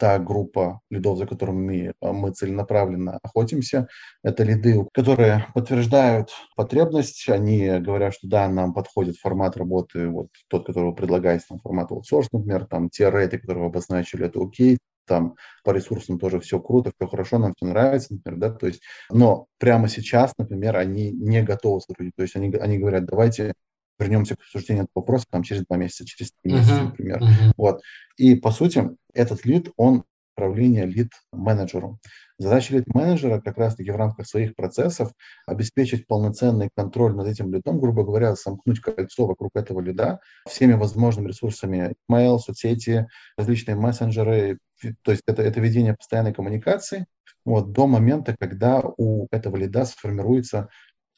[0.00, 3.86] та группа лидов, за которыми мы, мы целенаправленно охотимся.
[4.24, 7.28] Это лиды, которые подтверждают потребность.
[7.28, 12.28] Они говорят, что да, нам подходит формат работы, вот тот, который вы там, формат аутсорс,
[12.32, 15.34] например, там те рейты, которые вы обозначили, это окей, там
[15.64, 19.46] по ресурсам тоже все круто, все хорошо, нам все нравится, например, да, то есть, но
[19.58, 23.52] прямо сейчас, например, они не готовы сотрудничать, то есть они, они говорят, давайте
[24.00, 27.22] вернемся к обсуждению этого вопроса там через два месяца, через три месяца, uh-huh, например.
[27.22, 27.52] Uh-huh.
[27.56, 27.82] Вот.
[28.16, 30.04] И, по сути, этот лид, он
[30.40, 31.98] управления лид-менеджеру.
[32.38, 35.12] Задача лид-менеджера как раз-таки в рамках своих процессов
[35.46, 41.28] обеспечить полноценный контроль над этим лидом, грубо говоря, сомкнуть кольцо вокруг этого лида всеми возможными
[41.28, 44.58] ресурсами email, соцсети, различные мессенджеры,
[45.02, 47.06] то есть это, это ведение постоянной коммуникации
[47.44, 50.68] вот, до момента, когда у этого лида сформируется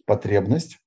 [0.05, 0.79] потребность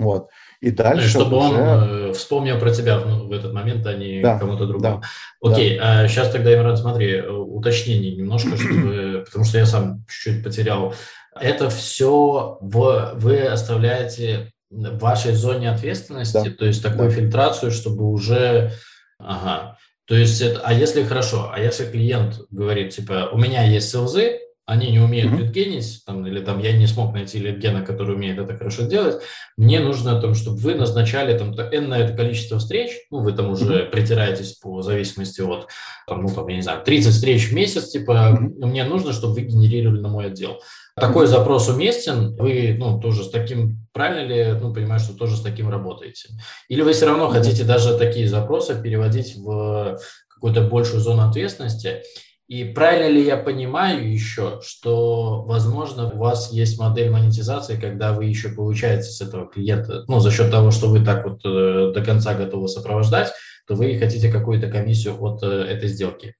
[0.00, 0.28] вот.
[0.60, 1.48] И дальше Чтобы уже...
[1.48, 5.02] он э, вспомнил про тебя в, в этот момент, а не да, кому-то другому.
[5.42, 6.00] Да, Окей, да.
[6.00, 10.94] а сейчас тогда, Имран, смотри, э, уточнение немножко, чтобы, потому что я сам чуть-чуть потерял.
[11.38, 16.54] Это все в, вы оставляете в вашей зоне ответственности, да.
[16.58, 17.14] то есть такую да.
[17.14, 18.72] фильтрацию, чтобы уже...
[19.18, 19.78] Ага.
[20.06, 24.40] То есть, это, а если хорошо, а если клиент говорит, типа, у меня есть селзы,
[24.70, 25.82] они не умеют mm-hmm.
[26.06, 29.20] там, или там я не смог найти литгена, который умеет это хорошо делать,
[29.56, 33.64] мне нужно, там, чтобы вы назначали там энное это количество встреч, ну, вы там уже
[33.64, 33.90] mm-hmm.
[33.90, 35.66] притираетесь по зависимости от,
[36.06, 38.66] там, ну, там, я не знаю, 30 встреч в месяц, типа, mm-hmm.
[38.66, 40.60] мне нужно, чтобы вы генерировали на мой отдел.
[40.94, 45.40] Такой запрос уместен, вы, ну, тоже с таким, правильно ли, ну, понимаю, что тоже с
[45.40, 46.28] таким работаете?
[46.68, 52.02] Или вы все равно хотите даже такие запросы переводить в какую-то большую зону ответственности,
[52.50, 58.24] и правильно ли я понимаю еще, что, возможно, у вас есть модель монетизации, когда вы
[58.24, 62.04] еще получаете с этого клиента, ну, за счет того, что вы так вот э, до
[62.04, 63.32] конца готовы сопровождать,
[63.68, 66.34] то вы хотите какую-то комиссию от э, этой сделки.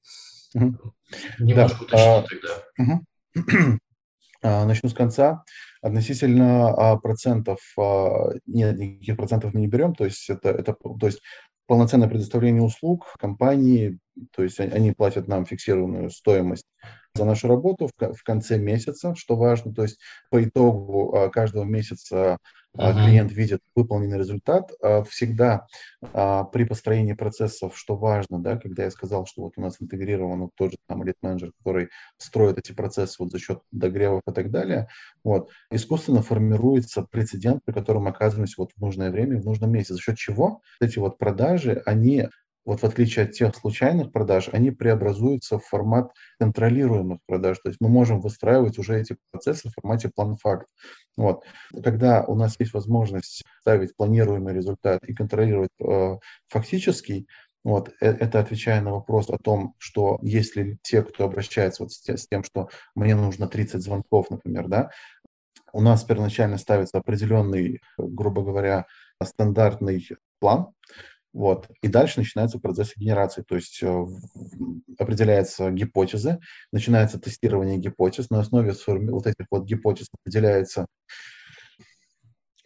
[0.52, 0.94] Угу.
[1.38, 2.18] Немножко да.
[2.18, 2.98] уточнить а, тогда.
[3.46, 3.78] Угу.
[4.66, 5.44] Начну с конца.
[5.80, 11.06] Относительно а, процентов, а, нет, никаких процентов мы не берем, то есть это, это то
[11.06, 11.20] есть
[11.70, 14.00] полноценное предоставление услуг компании,
[14.34, 16.66] то есть они платят нам фиксированную стоимость
[17.14, 19.72] за нашу работу в конце месяца, что важно.
[19.72, 22.38] То есть по итогу а, каждого месяца
[22.76, 23.04] uh-huh.
[23.04, 24.70] клиент видит выполненный результат.
[24.82, 25.66] А, всегда
[26.00, 30.72] при построении процессов, что важно, да, когда я сказал, что вот у нас интегрирован тот
[30.72, 34.88] же там лид менеджер, который строит эти процессы вот за счет догревов и так далее,
[35.24, 39.94] вот, искусственно формируется прецедент, при котором оказываемся вот в нужное время, в нужном месте.
[39.94, 42.28] За счет чего эти вот продажи, они
[42.64, 47.58] вот в отличие от тех случайных продаж, они преобразуются в формат контролируемых продаж.
[47.58, 50.66] То есть мы можем выстраивать уже эти процессы в формате план-факт.
[51.16, 51.44] Вот.
[51.82, 56.16] Когда у нас есть возможность ставить планируемый результат и контролировать э,
[56.48, 57.26] фактический,
[57.64, 62.26] вот, э, это отвечая на вопрос о том, что если те, кто обращается вот с
[62.28, 64.90] тем, что мне нужно 30 звонков, например, да,
[65.72, 68.86] у нас первоначально ставится определенный, грубо говоря,
[69.22, 70.08] стандартный
[70.40, 70.72] план,
[71.32, 71.68] вот.
[71.82, 74.06] И дальше начинается процесс генерации, то есть э,
[74.98, 76.40] определяются гипотезы,
[76.72, 80.86] начинается тестирование гипотез, на основе вот этих вот гипотез определяются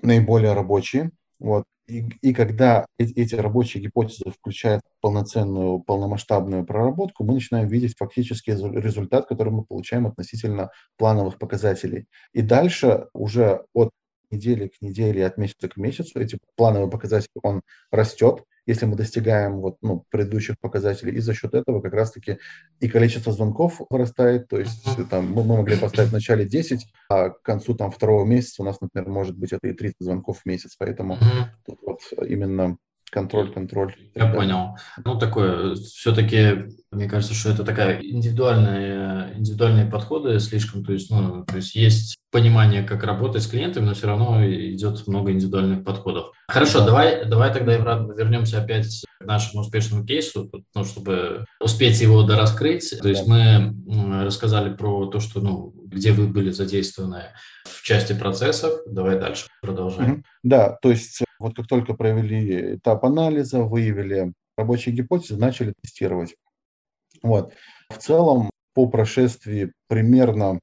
[0.01, 1.11] наиболее рабочие.
[1.39, 1.65] Вот.
[1.87, 9.27] И, и когда эти, рабочие гипотезы включают полноценную, полномасштабную проработку, мы начинаем видеть фактический результат,
[9.27, 12.07] который мы получаем относительно плановых показателей.
[12.33, 13.91] И дальше уже от
[14.31, 19.61] недели к неделе, от месяца к месяцу эти плановые показатели, он растет, если мы достигаем
[19.61, 21.15] вот, ну, предыдущих показателей.
[21.15, 22.39] И за счет этого как раз-таки
[22.81, 24.49] и количество звонков вырастает.
[24.49, 28.25] То есть там, мы, мы могли поставить в начале 10, а к концу там, второго
[28.25, 30.77] месяца у нас, например, может быть это и 30 звонков в месяц.
[30.79, 31.19] Поэтому
[31.67, 32.79] тут вот именно
[33.15, 33.95] контроль, контроль.
[34.15, 34.77] Я понял.
[35.05, 41.45] Ну, такое, все-таки, мне кажется, что это такая индивидуальная, индивидуальные подходы слишком, то есть, ну,
[41.45, 46.33] то есть есть понимание, как работать с клиентами, но все равно идет много индивидуальных подходов.
[46.49, 46.87] Хорошо, да.
[46.87, 52.99] давай, давай тогда, вернемся опять к нашему успешному кейсу, ну, чтобы успеть его дораскрыть.
[53.01, 53.73] То есть да.
[53.87, 57.25] мы рассказали про то, что, ну, где вы были задействованы
[57.65, 58.81] в части процессов.
[58.87, 60.25] Давай дальше продолжаем.
[60.43, 66.35] Да, то есть вот как только провели этап анализа, выявили рабочие гипотезы, начали тестировать.
[67.23, 67.53] Вот.
[67.91, 70.61] В целом, по прошествии примерно,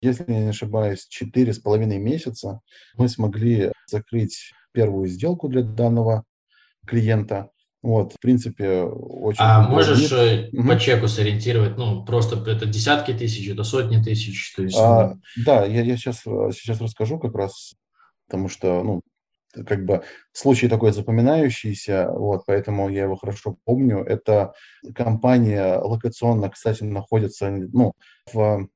[0.00, 2.60] если я не ошибаюсь, четыре с половиной месяца
[2.96, 6.24] мы смогли закрыть первую сделку для данного
[6.86, 7.50] клиента.
[7.84, 9.42] Вот, в принципе, очень...
[9.42, 10.66] А можешь угу.
[10.66, 14.78] по чеку сориентировать, ну, просто это десятки тысяч, это сотни тысяч, то есть...
[14.80, 15.20] А, ну...
[15.44, 17.74] Да, я, я сейчас, сейчас расскажу как раз,
[18.26, 19.02] потому что, ну,
[19.66, 23.98] как бы случай такой запоминающийся, вот, поэтому я его хорошо помню.
[23.98, 24.54] Это
[24.94, 27.92] компания локационно, кстати, находится, ну,
[28.32, 28.66] в,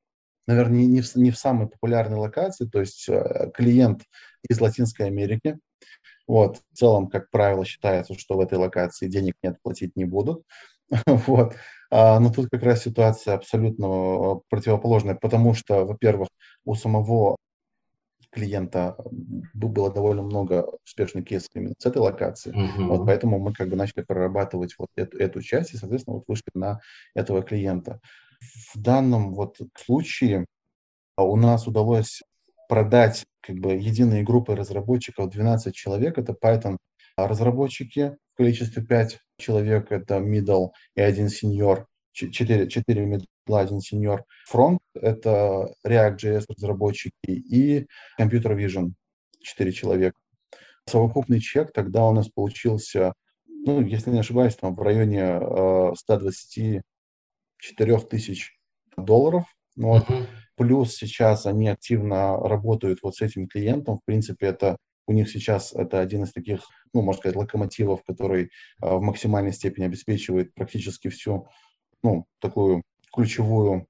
[0.47, 4.03] наверное, не в, не в самой популярной локации, то есть э, клиент
[4.51, 5.57] из Латинской Америки,
[6.29, 10.45] вот, в целом, как правило, считается, что в этой локации денег нет, платить не будут,
[11.07, 11.57] вот.
[11.91, 16.29] А, но тут как раз ситуация абсолютно э, противоположная, потому что, во-первых,
[16.65, 17.37] у самого
[18.31, 18.95] клиента
[19.55, 22.53] было довольно много успешных кейсов именно с этой локации.
[22.53, 22.87] Uh-huh.
[22.89, 26.51] Вот поэтому мы как бы начали прорабатывать вот эту, эту часть и, соответственно, вот вышли
[26.55, 26.81] на
[27.15, 28.01] этого клиента.
[28.75, 30.45] в данном вот случае
[31.17, 32.23] у нас удалось
[32.69, 36.19] продать как бы единые группы разработчиков 12 человек.
[36.19, 36.77] Это Python
[37.17, 44.21] разработчики в количестве 5 человек, это middle и один senior, 4, 4 middle, один senior.
[44.53, 47.89] Front— это React.js разработчики и
[48.21, 48.93] Computer Vision
[49.41, 50.19] 4 человека.
[50.87, 53.15] Совокупный чек тогда у нас получился,
[53.47, 58.59] ну, если не ошибаюсь, там в районе э, 124 тысяч
[58.97, 59.45] долларов.
[59.77, 60.09] Вот.
[60.09, 60.27] Uh-huh.
[60.59, 63.99] Плюс сейчас они активно работают вот с этим клиентом.
[63.99, 66.61] В принципе, это у них сейчас это один из таких,
[66.93, 68.49] ну, можно сказать, локомотивов, который э,
[68.81, 71.49] в максимальной степени обеспечивает практически всю,
[72.03, 72.83] ну, такую
[73.15, 73.87] ключевую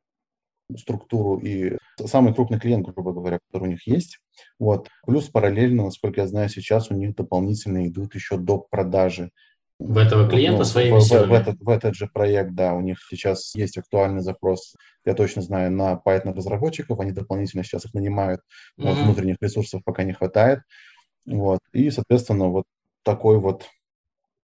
[0.77, 4.19] структуру и самый крупный клиент, грубо говоря, который у них есть.
[4.59, 4.89] Вот.
[5.07, 9.31] Плюс параллельно, насколько я знаю, сейчас у них дополнительно идут еще до продажи
[9.79, 11.27] в этого клиента ну, своими в, силами?
[11.27, 15.15] В, в, этот, в этот же проект, да, у них сейчас есть актуальный запрос, я
[15.15, 18.85] точно знаю, на Python разработчиков, они дополнительно сейчас их нанимают, mm-hmm.
[18.85, 20.61] вот, внутренних ресурсов пока не хватает,
[21.27, 22.65] вот, и, соответственно, вот
[23.05, 23.65] такой вот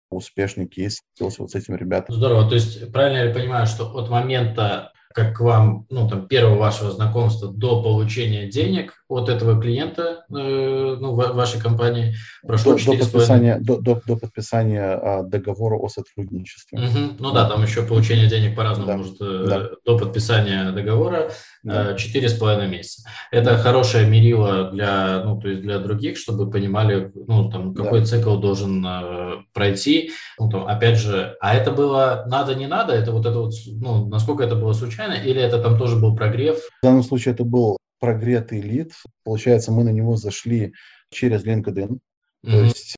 [0.09, 2.15] успешный кейс вот с этими ребятами.
[2.15, 6.57] Здорово, то есть правильно я понимаю, что от момента как к вам, ну, там, первого
[6.57, 12.79] вашего знакомства до получения денег от этого клиента, э, ну, в вашей компании прошло до,
[12.79, 16.79] 4 до подписания, до, до, до подписания а, договора о сотрудничестве.
[16.79, 16.99] Угу.
[17.19, 18.97] Ну да, там еще получение денег по-разному да.
[18.97, 19.69] может э, да.
[19.85, 21.31] до подписания договора
[21.97, 23.09] четыре с половиной месяца.
[23.31, 28.05] Это хорошее мерило для, ну, то есть для других, чтобы понимали, ну, там, какой да.
[28.05, 30.11] цикл должен э, пройти.
[30.37, 34.07] Ну, там, опять же, а это было надо, не надо, это вот это вот, ну,
[34.07, 36.57] насколько это было случайно, или это там тоже был прогрев?
[36.57, 38.91] В данном случае это был прогретый лид.
[39.23, 40.73] Получается, мы на него зашли
[41.09, 41.87] через LinkedIn.
[41.87, 42.51] Mm-hmm.
[42.51, 42.95] То есть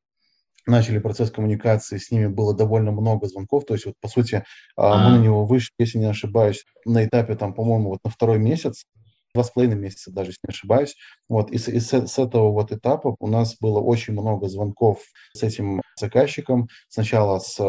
[0.66, 4.44] начали процесс коммуникации, с ними было довольно много звонков, то есть вот по сути
[4.76, 5.10] а.
[5.10, 8.86] мы на него вышли, если не ошибаюсь, на этапе там, по-моему, вот на второй месяц,
[9.34, 10.96] два с половиной месяца даже, если не ошибаюсь.
[11.30, 15.00] Вот, и, с, и с, с этого вот этапа у нас было очень много звонков
[15.34, 16.70] с этим заказчиком.
[16.88, 17.60] Сначала с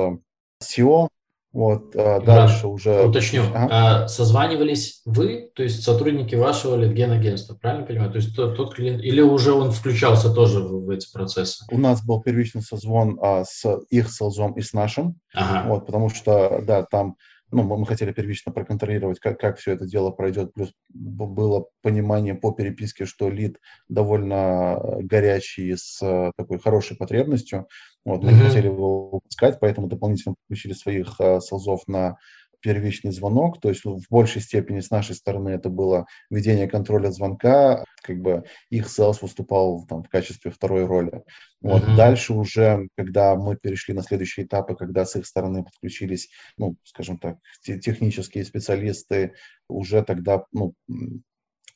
[0.63, 1.09] SEO,
[1.57, 3.03] вот, а дальше да, уже...
[3.07, 3.69] Уточню, ага.
[4.05, 8.11] а созванивались вы, то есть сотрудники вашего литген-агентства, правильно понимаю?
[8.11, 11.65] То есть тот, тот клиент, или уже он включался тоже в, в эти процессы?
[11.71, 15.67] У нас был первичный созвон а, с их селзом и с нашим, ага.
[15.67, 17.17] вот, потому что, да, там
[17.53, 20.53] ну, мы хотели первично проконтролировать, как, как все это дело пройдет.
[20.53, 27.69] Плюс было понимание по переписке, что лид довольно горячий, с э, такой хорошей потребностью.
[28.05, 28.47] Вот, мы mm-hmm.
[28.47, 32.17] хотели его выпускать, поэтому дополнительно включили своих uh, селзов на
[32.61, 37.85] первичный звонок, то есть в большей степени с нашей стороны это было ведение контроля звонка,
[38.03, 41.23] как бы их sales выступал там в качестве второй роли.
[41.61, 41.97] Вот mm-hmm.
[41.97, 47.19] дальше уже, когда мы перешли на следующие этапы, когда с их стороны подключились, ну, скажем
[47.19, 49.35] так, технические специалисты,
[49.69, 50.75] уже тогда, ну,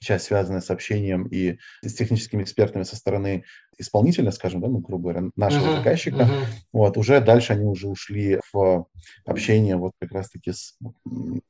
[0.01, 3.45] часть, связанная с общением и с техническими экспертами со стороны
[3.79, 6.45] исполнителя, скажем, да, ну, грубо говоря, нашего uh-huh, заказчика, uh-huh.
[6.73, 8.87] вот, уже дальше они уже ушли в
[9.25, 10.53] общение вот как раз-таки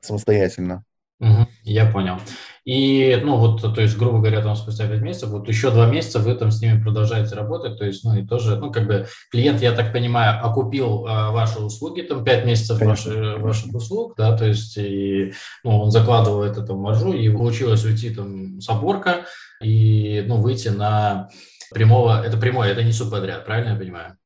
[0.01, 0.85] самостоятельно.
[1.21, 2.17] Угу, я понял.
[2.65, 6.19] И, ну, вот, то есть, грубо говоря, там спустя 5 месяцев, вот еще 2 месяца
[6.19, 9.61] вы там с ними продолжаете работать, то есть, ну, и тоже, ну, как бы клиент,
[9.61, 13.43] я так понимаю, окупил а, ваши услуги, там, 5 месяцев конечно, ваши, конечно.
[13.43, 18.09] ваших услуг, да, то есть, и, ну, он закладывал это там маржу, и получилось уйти
[18.11, 19.25] там с оборка
[19.61, 21.29] и, ну, выйти на
[21.71, 24.17] прямого, это прямой, это не субподряд, правильно я понимаю?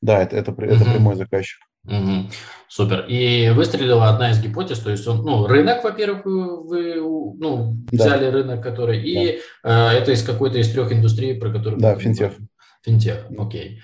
[0.00, 0.92] Да, это, это, это угу.
[0.92, 1.60] прямой заказчик.
[1.84, 2.30] Угу.
[2.68, 3.04] Супер.
[3.08, 8.30] И выстрелила одна из гипотез, то есть он, ну, рынок, во-первых, вы ну, взяли да.
[8.30, 9.92] рынок, который, и да.
[9.94, 11.78] э, это из какой-то из трех индустрий, про которые...
[11.78, 12.32] Да, финтех.
[12.82, 13.80] Финтех, окей.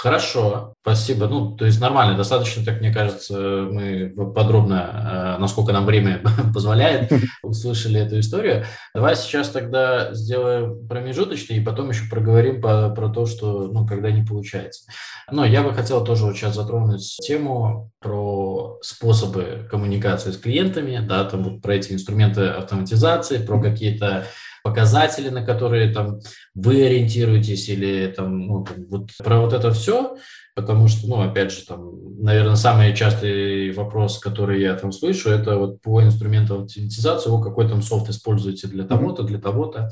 [0.00, 1.26] Хорошо, спасибо.
[1.26, 6.22] Ну, то есть нормально, достаточно, так мне кажется, мы подробно, э, насколько нам время
[6.54, 8.64] позволяет, услышали эту историю.
[8.94, 14.10] Давай сейчас тогда сделаем промежуточный и потом еще проговорим по, про то, что, ну, когда
[14.10, 14.90] не получается.
[15.30, 21.24] Но я бы хотел тоже вот сейчас затронуть тему про способы коммуникации с клиентами, да,
[21.24, 24.24] там вот про эти инструменты автоматизации, про какие-то
[24.62, 26.20] показатели, на которые там
[26.54, 30.16] вы ориентируетесь или там, ну, там, вот про вот это все,
[30.54, 35.56] потому что, ну, опять же, там, наверное, самый частый вопрос, который я там слышу, это
[35.56, 39.90] вот по инструменту автоматизации, вы какой там софт используете для того-то, для того-то.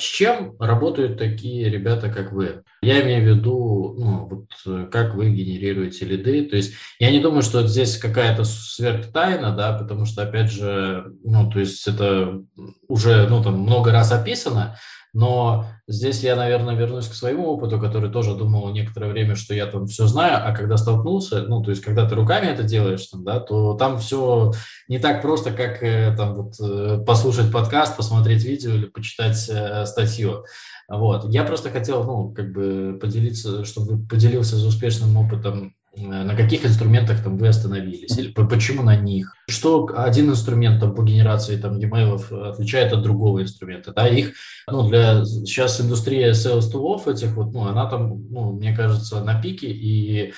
[0.00, 2.62] С чем работают такие ребята, как вы?
[2.80, 6.46] Я имею в виду, ну, вот, э, как вы генерируете лиды.
[6.46, 11.50] То есть я не думаю, что здесь какая-то сверхтайна, да, потому что, опять же, ну,
[11.50, 12.42] то есть это
[12.88, 14.78] уже, ну, там много раз описано,
[15.12, 19.66] Но здесь я, наверное, вернусь к своему опыту, который тоже думал некоторое время, что я
[19.66, 23.24] там все знаю, а когда столкнулся, ну, то есть, когда ты руками это делаешь, там,
[23.24, 24.52] да, то там все
[24.88, 29.84] не так просто, как э, там вот э, послушать подкаст, посмотреть видео или почитать э,
[29.86, 30.44] статью.
[30.88, 31.24] Вот.
[31.32, 37.22] Я просто хотел, ну, как бы поделиться, чтобы поделился с успешным опытом на каких инструментах
[37.22, 39.34] там вы остановились или почему на них?
[39.48, 42.20] Что один инструмент там, по генерации там e-mail
[42.50, 43.92] отличает от другого инструмента?
[43.92, 44.34] Да, их,
[44.68, 49.40] ну, для сейчас индустрия sales тулов этих вот, ну, она там, ну, мне кажется, на
[49.40, 50.32] пике, и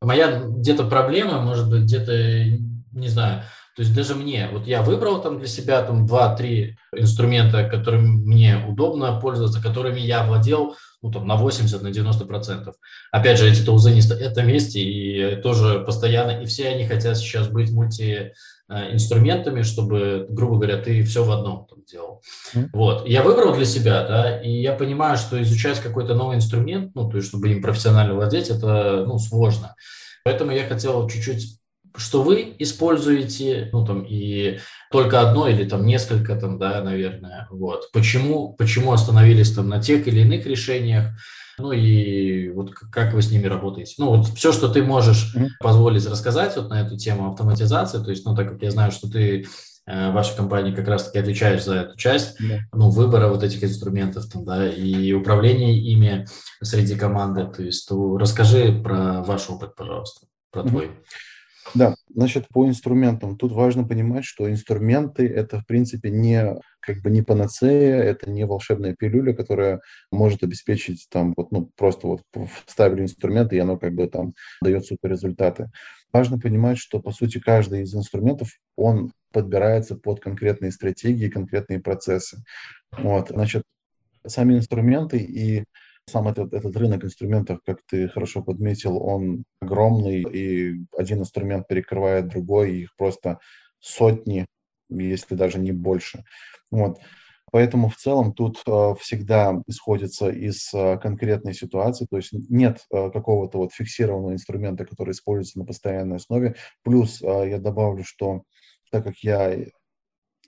[0.00, 2.44] моя где-то проблема, может быть, где-то,
[2.92, 3.42] не знаю,
[3.76, 8.64] то есть даже мне, вот я выбрал там для себя там 2-3 инструмента, которыми мне
[8.66, 12.76] удобно пользоваться, которыми я владел ну, там, на 80, на 90 процентов.
[13.12, 17.18] Опять же, эти тулзы не стоят на месте и тоже постоянно, и все они хотят
[17.18, 18.32] сейчас быть мульти
[18.68, 22.22] инструментами, чтобы, грубо говоря, ты все в одном там делал.
[22.54, 22.68] Mm-hmm.
[22.72, 23.06] Вот.
[23.06, 27.18] Я выбрал для себя, да, и я понимаю, что изучать какой-то новый инструмент, ну, то
[27.18, 29.76] есть, чтобы им профессионально владеть, это, ну, сложно.
[30.24, 31.58] Поэтому я хотел чуть-чуть
[31.96, 34.58] что вы используете, ну там и
[34.90, 37.90] только одно или там несколько там, да, наверное, вот.
[37.92, 41.12] Почему, почему остановились там на тех или иных решениях,
[41.58, 43.94] ну и вот как вы с ними работаете.
[43.98, 45.48] Ну вот все, что ты можешь mm-hmm.
[45.60, 49.10] позволить рассказать вот на эту тему автоматизации, то есть, ну так как я знаю, что
[49.10, 49.46] ты
[49.86, 52.58] э, ваша компания как раз-таки отвечаешь за эту часть, yeah.
[52.72, 56.26] ну, выбора вот этих инструментов там, да, и управления ими
[56.62, 60.68] среди команды, то есть, то расскажи про ваш опыт, пожалуйста, про mm-hmm.
[60.68, 60.90] твой.
[61.74, 63.36] Да, значит, по инструментам.
[63.36, 68.46] Тут важно понимать, что инструменты– это, в принципе, не как бы не панацея, это не
[68.46, 69.80] волшебная пилюля, которая
[70.12, 72.22] может обеспечить там вот, ну, просто вот
[72.66, 75.68] вставили инструменты, и оно как бы там дает супер результаты.
[76.12, 82.42] Важно понимать, что, по сути, каждый из инструментов, он подбирается под конкретные стратегии, конкретные процессы.
[82.96, 83.64] Вот, значит,
[84.24, 85.64] сами инструменты и
[86.08, 92.28] сам этот, этот рынок инструментов, как ты хорошо подметил, он огромный, и один инструмент перекрывает
[92.28, 93.38] другой, их просто
[93.80, 94.46] сотни,
[94.88, 96.24] если даже не больше.
[96.70, 96.98] Вот.
[97.52, 103.10] Поэтому в целом тут э, всегда исходится из э, конкретной ситуации, то есть нет э,
[103.10, 106.56] какого-то вот фиксированного инструмента, который используется на постоянной основе.
[106.82, 108.42] Плюс э, я добавлю, что
[108.90, 109.56] так как я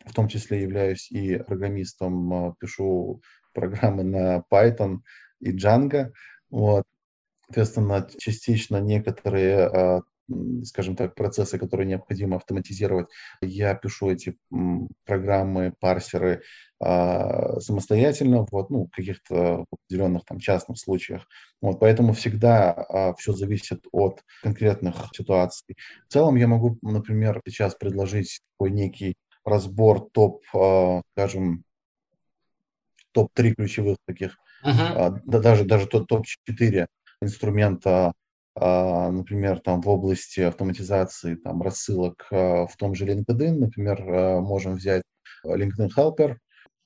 [0.04, 3.22] в том числе являюсь и программистом, э, пишу
[3.54, 4.98] программы на Python,
[5.40, 6.12] и Django.
[6.50, 6.84] Вот.
[7.46, 10.02] Соответственно, частично некоторые, а,
[10.64, 13.08] скажем так, процессы, которые необходимо автоматизировать,
[13.40, 14.36] я пишу эти
[15.06, 16.42] программы, парсеры
[16.78, 21.26] а, самостоятельно, вот, ну, в каких-то определенных там частных случаях.
[21.62, 25.74] Вот, поэтому всегда а, все зависит от конкретных ситуаций.
[26.08, 29.14] В целом я могу, например, сейчас предложить такой некий
[29.44, 30.42] разбор топ,
[31.14, 31.64] скажем,
[33.12, 35.20] топ-3 ключевых таких Uh-huh.
[35.24, 36.86] Да, даже, даже тот топ-4
[37.22, 38.12] инструмента,
[38.54, 44.02] а, например, там в области автоматизации там, рассылок а, в том же LinkedIn, например,
[44.40, 45.02] можем взять
[45.46, 46.36] LinkedIn Helper,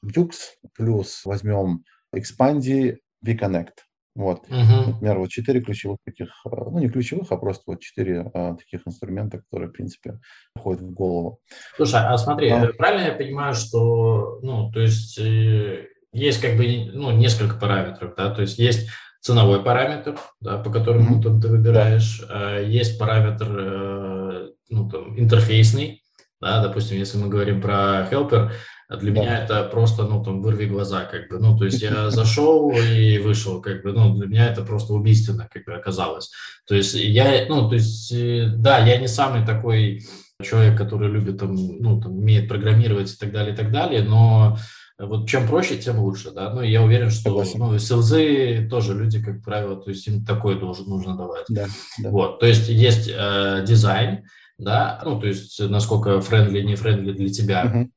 [0.04, 0.32] Dux,
[0.74, 3.72] плюс возьмем Expandi, VConnect.
[4.14, 4.88] Вот, uh-huh.
[4.88, 9.38] например, вот четыре ключевых таких, ну не ключевых, а просто вот четыре а, таких инструмента,
[9.38, 10.18] которые, в принципе,
[10.54, 11.38] входят в голову.
[11.76, 12.72] Слушай, а смотри, а...
[12.76, 18.30] правильно я понимаю, что, ну, то есть э, есть как бы ну, несколько параметров, да,
[18.30, 18.88] то есть есть
[19.20, 21.40] ценовой параметр, да, по которому mm-hmm.
[21.40, 22.58] ты выбираешь, да.
[22.58, 26.02] есть параметр э, ну, там, интерфейсный,
[26.40, 28.50] да, допустим, если мы говорим про helper,
[28.90, 29.20] для да.
[29.20, 33.18] меня это просто, ну, там, вырви глаза, как бы, ну, то есть я зашел и
[33.18, 36.30] вышел, как бы, ну, для меня это просто убийственно, как бы, оказалось.
[36.66, 40.02] То есть я, ну, то есть, э, да, я не самый такой
[40.42, 44.58] человек, который любит, там, ну, там, умеет программировать и так далее, и так далее, но
[45.06, 46.52] вот чем проще, тем лучше, да.
[46.52, 50.58] Ну, я уверен, что ну, sales ы тоже люди, как правило, то есть им такое
[50.58, 51.46] должен, нужно давать.
[51.48, 51.66] Да,
[51.98, 52.10] да.
[52.10, 54.24] Вот, то есть есть э, дизайн,
[54.58, 57.64] да, ну, то есть насколько friendly, не friendly для тебя.
[57.64, 57.90] Угу.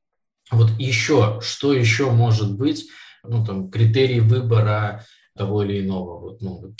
[0.51, 2.85] Вот еще, что еще может быть,
[3.23, 5.03] ну, там, критерий выбора
[5.35, 6.73] того или иного, вот, ну,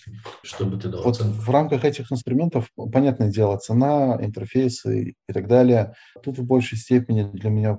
[0.44, 5.94] чтобы ты дал вот В рамках этих инструментов, понятное дело, цена, интерфейсы и так далее.
[6.24, 7.78] Тут в большей степени для меня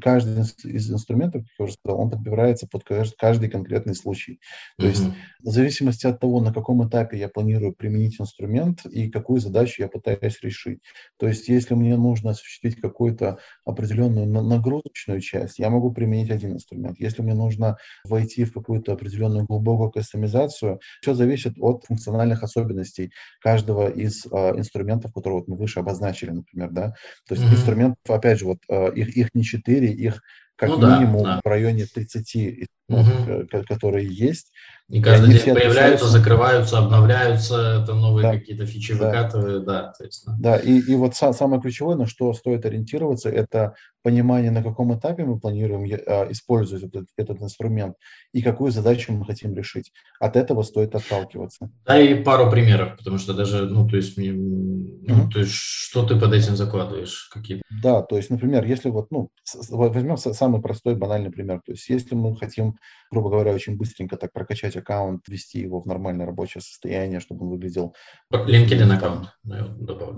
[0.00, 4.40] каждый из инструментов, как я уже сказал, он подбирается под каждый конкретный случай.
[4.78, 4.88] То mm-hmm.
[4.88, 5.04] есть
[5.42, 9.88] в зависимости от того, на каком этапе я планирую применить инструмент и какую задачу я
[9.88, 10.80] пытаюсь решить.
[11.18, 16.98] То есть если мне нужно осуществить какую-то определенную нагрузочную часть, я могу применить один инструмент.
[16.98, 20.80] Если мне нужно войти в какую-то определенную глубокую кастомизацию.
[21.00, 26.70] Все зависит от функциональных особенностей каждого из э, инструментов, которые вот мы выше обозначили, например,
[26.70, 26.94] да.
[27.26, 27.54] То есть mm-hmm.
[27.54, 30.22] инструментов, опять же, вот э, их, их не четыре, их
[30.56, 31.40] как ну, минимум да, да.
[31.44, 33.48] в районе 30 угу.
[33.66, 34.52] которые есть.
[34.90, 38.32] И каждый и день появляются, закрываются, обновляются, это новые да.
[38.38, 39.06] какие-то фичи да.
[39.06, 39.92] выкатывают, да.
[39.96, 40.36] То есть, да.
[40.38, 45.24] да, и, и вот самое ключевое, на что стоит ориентироваться, это понимание, на каком этапе
[45.24, 47.96] мы планируем а, использовать этот, этот инструмент
[48.34, 49.90] и какую задачу мы хотим решить.
[50.20, 51.70] От этого стоит отталкиваться.
[51.86, 55.30] Да, и пару примеров, потому что даже, ну, то есть, ну, mm-hmm.
[55.30, 57.30] то есть что ты под этим закладываешь?
[57.32, 59.30] Какие да, то есть, например, если вот, ну,
[59.70, 62.76] возьмем самый простой банальный пример, то есть, если мы хотим,
[63.14, 67.52] грубо говоря, очень быстренько так прокачать аккаунт, ввести его в нормальное рабочее состояние, чтобы он
[67.52, 67.94] выглядел...
[68.32, 69.28] LinkedIn аккаунт.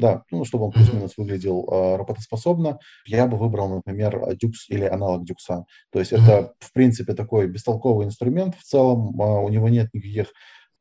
[0.00, 5.22] Да, ну, чтобы он плюс-минус выглядел э, работоспособно, я бы выбрал, например, Dux или аналог
[5.22, 5.64] Dux.
[5.92, 6.22] То есть, mm-hmm.
[6.22, 10.32] это, в принципе, такой бестолковый инструмент в целом, э, у него нет никаких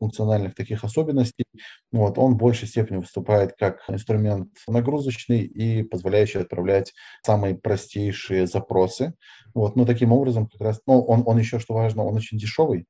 [0.06, 1.46] функциональных таких особенностей.
[1.92, 6.94] Вот, он в большей степени выступает как инструмент нагрузочный и позволяющий отправлять
[7.24, 9.14] самые простейшие запросы.
[9.54, 12.86] Вот, но таким образом как раз, ну, он, он еще, что важно, он очень дешевый,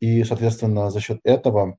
[0.00, 1.76] и, соответственно, за счет этого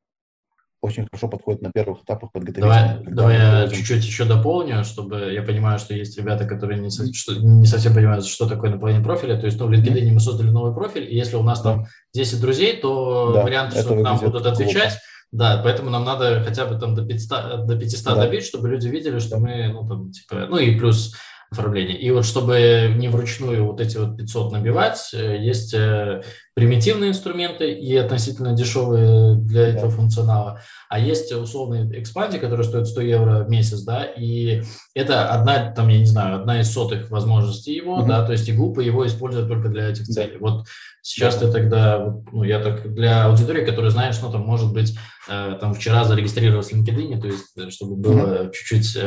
[0.81, 3.03] очень хорошо подходит на первых этапах подготовительных.
[3.03, 7.35] Давай, давай я чуть-чуть еще дополню, чтобы я понимаю, что есть ребята, которые не, что,
[7.35, 9.37] не совсем понимают, что такое наполнение профиля.
[9.37, 12.41] То есть ну, в LinkedIn мы создали новый профиль, и если у нас там 10
[12.41, 15.03] друзей, то да, вариант, что нам будут отвечать, глупо.
[15.31, 18.15] Да, поэтому нам надо хотя бы там до 500, до 500 да.
[18.15, 21.13] добить, чтобы люди видели, что мы, ну, там, типа, ну и плюс
[21.51, 21.97] оформления.
[21.97, 26.21] И вот чтобы не вручную вот эти вот 500 набивать, э, есть э,
[26.53, 33.01] примитивные инструменты и относительно дешевые для этого функционала, а есть условный экспанди, который стоит 100
[33.01, 34.61] евро в месяц, да, и
[34.93, 38.07] это одна, там, я не знаю, одна из сотых возможностей его, mm-hmm.
[38.07, 40.37] да, то есть и глупо его использовать только для этих целей.
[40.39, 40.67] Вот
[41.01, 44.95] сейчас ты тогда, ну, я так для аудитории, которая знает, что там, может быть,
[45.27, 48.51] э, там вчера зарегистрировался в LinkedIn, то есть чтобы было mm-hmm.
[48.51, 48.97] чуть-чуть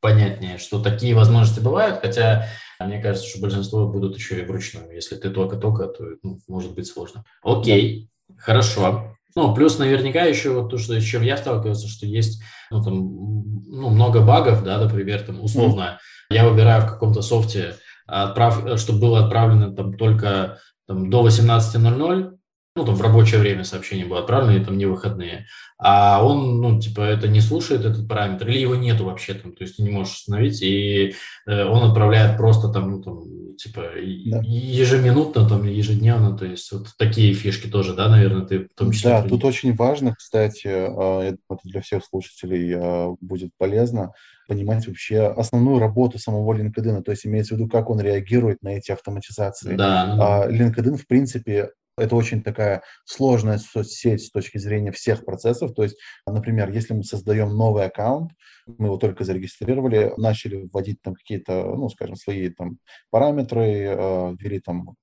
[0.00, 2.46] понятнее, что такие возможности бывают, хотя
[2.80, 4.94] мне кажется, что большинство будут еще и вручную.
[4.94, 7.24] Если ты только-только, то ну, может быть сложно.
[7.42, 9.16] Окей, хорошо.
[9.36, 12.94] Ну, плюс наверняка еще вот то, что, с чем я сталкивался, что есть ну, там,
[12.94, 15.98] ну, много багов, да, например, там, условно,
[16.30, 16.36] mm-hmm.
[16.36, 17.76] я выбираю в каком-то софте,
[18.06, 18.80] отправ...
[18.80, 22.38] чтобы было отправлено там только там, до 18.00,
[22.80, 25.46] ну, там в рабочее время сообщение было отправлено, и там не выходные,
[25.78, 29.64] а он, ну, типа, это не слушает этот параметр, или его нету вообще там, то
[29.64, 31.14] есть ты не можешь установить, и
[31.46, 34.40] э, он отправляет просто там, ну, там, типа, да.
[34.44, 39.10] ежеминутно, там, ежедневно, то есть вот такие фишки тоже, да, наверное, ты в том числе...
[39.10, 44.12] Да, тут очень важно, кстати, а, это для всех слушателей а, будет полезно,
[44.48, 48.70] понимать вообще основную работу самого LinkedIn, то есть имеется в виду, как он реагирует на
[48.70, 49.76] эти автоматизации.
[49.76, 50.44] Да.
[50.44, 51.70] А, LinkedIn, в принципе,
[52.00, 55.74] это очень такая сложная соцсеть с точки зрения всех процессов.
[55.74, 55.96] То есть,
[56.26, 58.32] например, если мы создаем новый аккаунт,
[58.66, 62.78] мы его только зарегистрировали, начали вводить там какие-то, ну, скажем, свои там
[63.10, 64.96] параметры, э, ввели там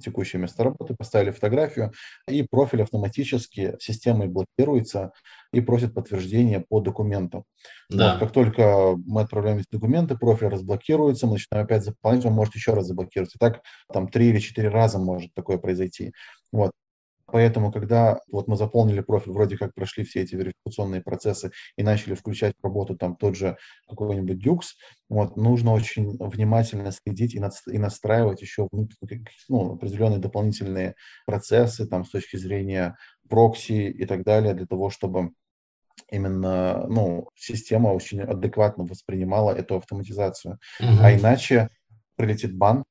[0.00, 1.92] текущее место работы, поставили фотографию,
[2.28, 5.12] и профиль автоматически системой блокируется
[5.52, 7.44] и просит подтверждение по документам.
[7.90, 8.12] Да.
[8.12, 12.54] Вот, как только мы отправляем эти документы, профиль разблокируется, мы начинаем опять заполнять, он может
[12.54, 13.38] еще раз заблокироваться.
[13.38, 16.12] Так там три или четыре раза может такое произойти.
[16.54, 16.70] Вот.
[17.26, 22.14] Поэтому, когда вот мы заполнили профиль, вроде как прошли все эти верификационные процессы и начали
[22.14, 23.56] включать в работу там тот же
[23.88, 24.60] какой-нибудь Dux,
[25.08, 28.68] вот, нужно очень внимательно следить и, над, и настраивать еще
[29.48, 30.94] ну, определенные дополнительные
[31.26, 32.96] процессы там с точки зрения
[33.28, 35.30] прокси и так далее, для того, чтобы
[36.10, 40.58] именно ну, система очень адекватно воспринимала эту автоматизацию.
[40.80, 40.98] Mm-hmm.
[41.00, 41.68] А иначе
[42.16, 42.84] прилетит бан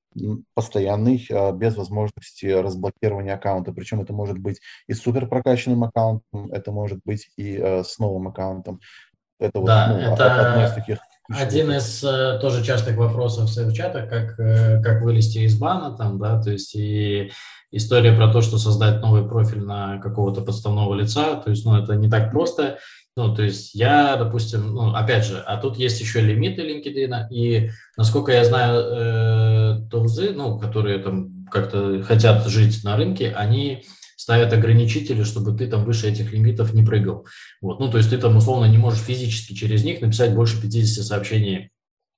[0.53, 3.71] постоянный, а, без возможности разблокирования аккаунта.
[3.73, 7.99] Причем это может быть и с супер прокачанным аккаунтом, это может быть и а, с
[7.99, 8.79] новым аккаунтом.
[9.39, 10.99] Это вот да, ну, это одно из таких
[11.29, 16.19] один из э, тоже частых вопросов в чатах, как, э, как вылезти из бана там,
[16.19, 17.31] да, то есть и
[17.71, 21.95] история про то, что создать новый профиль на какого-то подставного лица, то есть, ну, это
[21.95, 22.77] не так просто,
[23.15, 27.69] ну, то есть я, допустим, ну, опять же, а тут есть еще лимиты LinkedIn, и,
[27.95, 29.62] насколько я знаю, э,
[29.93, 33.83] тулзы, ну, которые там как-то хотят жить на рынке, они
[34.17, 37.27] ставят ограничители, чтобы ты там выше этих лимитов не прыгал.
[37.61, 41.05] Вот, ну, то есть ты там условно не можешь физически через них написать больше 50
[41.05, 41.69] сообщений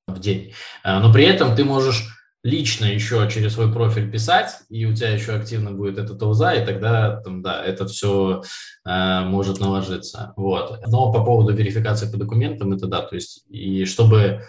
[0.07, 0.53] в день.
[0.84, 2.07] А, но при этом ты можешь
[2.43, 6.65] лично еще через свой профиль писать, и у тебя еще активно будет этот ОУЗа, и
[6.65, 8.43] тогда там, да, это все
[8.86, 10.32] э, может наложиться.
[10.38, 10.80] Вот.
[10.88, 14.43] Но по поводу верификации по документам, это да, то есть и чтобы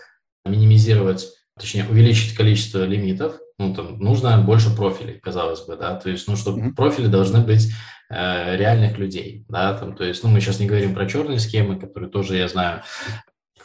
[0.44, 1.26] минимизировать,
[1.58, 6.36] точнее увеличить количество лимитов, ну, там, нужно больше профилей, казалось бы, да, то есть, ну,
[6.36, 6.74] чтобы mm-hmm.
[6.74, 7.72] профили должны быть
[8.10, 11.78] э, реальных людей, да, там, то есть, ну, мы сейчас не говорим про черные схемы,
[11.78, 12.82] которые тоже, я знаю,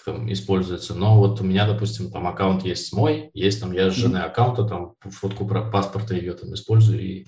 [0.05, 0.95] там, используется.
[0.95, 4.63] Но вот у меня, допустим, там аккаунт есть мой, есть там я с жены аккаунта,
[4.63, 7.25] там фотку про паспорта ее там использую, и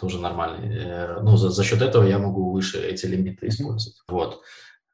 [0.00, 0.64] тоже нормально.
[0.64, 3.98] Э, ну, за, за счет этого я могу выше эти лимиты использовать.
[4.08, 4.40] Вот.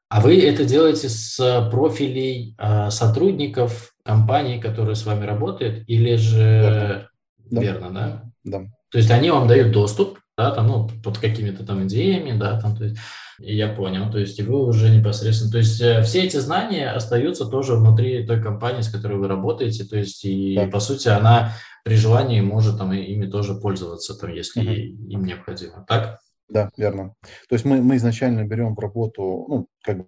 [0.09, 7.09] А вы это делаете с профилей э, сотрудников компании, которые с вами работают, или же
[7.49, 8.23] верно, верно да?
[8.43, 8.59] Да.
[8.91, 12.75] То есть они вам дают доступ, да, там, ну, под какими-то там идеями, да, там,
[12.75, 12.97] то есть,
[13.39, 17.45] я понял, то есть и вы уже непосредственно, то есть э, все эти знания остаются
[17.45, 20.67] тоже внутри той компании, с которой вы работаете, то есть и да.
[20.67, 25.09] по сути она при желании может там ими тоже пользоваться, там, если угу.
[25.09, 26.19] им необходимо, так?
[26.49, 27.13] Да, верно.
[27.49, 30.05] То есть мы, мы изначально берем в работу, ну, как бы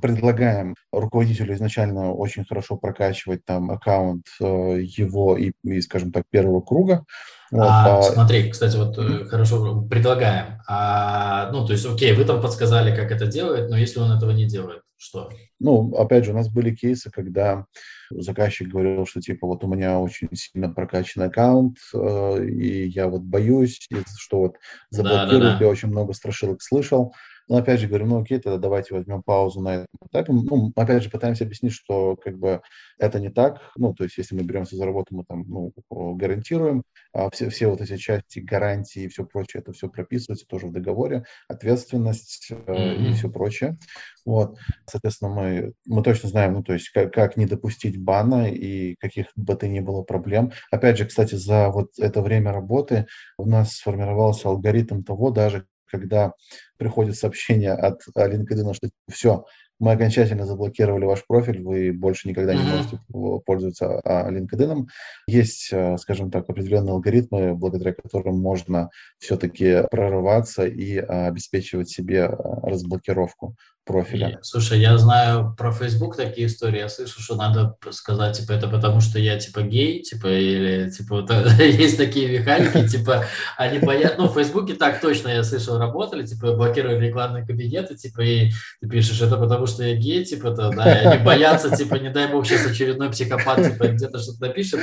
[0.00, 4.44] предлагаем руководителю изначально очень хорошо прокачивать там аккаунт э,
[4.82, 7.04] его и, и, скажем так, первого круга.
[7.50, 8.02] Вот, а, а...
[8.02, 9.24] Смотри, кстати, вот mm-hmm.
[9.26, 10.60] хорошо предлагаем.
[10.66, 14.32] А, ну, то есть, окей, вы там подсказали, как это делать, но если он этого
[14.32, 15.30] не делает, что?
[15.60, 17.66] Ну, опять же, у нас были кейсы, когда
[18.10, 23.22] заказчик говорил, что типа вот у меня очень сильно прокачан аккаунт, э, и я вот
[23.22, 23.86] боюсь,
[24.18, 24.56] что вот
[24.90, 25.64] заблокируют, да, да, да.
[25.64, 27.14] я очень много страшилок слышал.
[27.48, 30.32] Но опять же говорю, ну окей, тогда давайте возьмем паузу на этом этапе.
[30.32, 32.60] Ну, опять же, пытаемся объяснить, что как бы
[32.98, 33.60] это не так.
[33.76, 35.72] Ну, то есть, если мы беремся за работу, мы там ну,
[36.16, 36.82] гарантируем.
[37.12, 40.72] А все, все вот эти части гарантии и все прочее, это все прописывается тоже в
[40.72, 41.24] договоре.
[41.48, 43.10] Ответственность mm-hmm.
[43.10, 43.78] и все прочее.
[44.24, 44.58] Вот.
[44.86, 49.26] Соответственно, мы, мы точно знаем, ну, то есть, как, как не допустить бана и каких
[49.36, 50.52] бы то ни было проблем.
[50.70, 53.06] Опять же, кстати, за вот это время работы
[53.38, 56.32] у нас сформировался алгоритм того даже, когда
[56.76, 59.44] приходит сообщение от LinkedIn, что все,
[59.78, 62.98] мы окончательно заблокировали ваш профиль, вы больше никогда не можете
[63.44, 64.86] пользоваться а, LinkedIn.
[65.26, 72.36] Есть, э, скажем так, определенные алгоритмы, благодаря которым можно все-таки прорываться и обеспечивать себе э,
[72.62, 73.54] разблокировку
[73.86, 74.38] профиля.
[74.42, 79.00] Слушай, я знаю про Facebook такие истории, я слышу, что надо сказать, типа, это потому
[79.00, 81.30] что я, типа, гей, типа, или, типа, вот,
[81.60, 83.24] есть такие механики, типа,
[83.56, 88.22] они боятся, ну, в Фейсбуке так точно, я слышал, работали, типа, блокировали рекламные кабинеты, типа,
[88.22, 91.94] и ты пишешь, это потому что я гей, типа, то, да, и они боятся, типа,
[91.94, 94.80] не дай бог, сейчас очередной психопат, типа, где-то что-то напишет,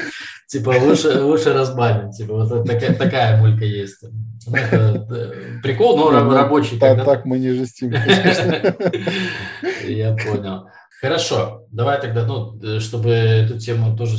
[0.47, 4.01] типа, лучше, лучше разбанить, типа, вот такая, такая мулька есть.
[4.45, 6.77] Ну, это прикол, но ну, рабочий.
[6.77, 7.91] Так, так мы не жестим,
[9.87, 10.67] Я понял.
[11.01, 14.17] Хорошо, давай тогда, ну, чтобы эту тему тоже,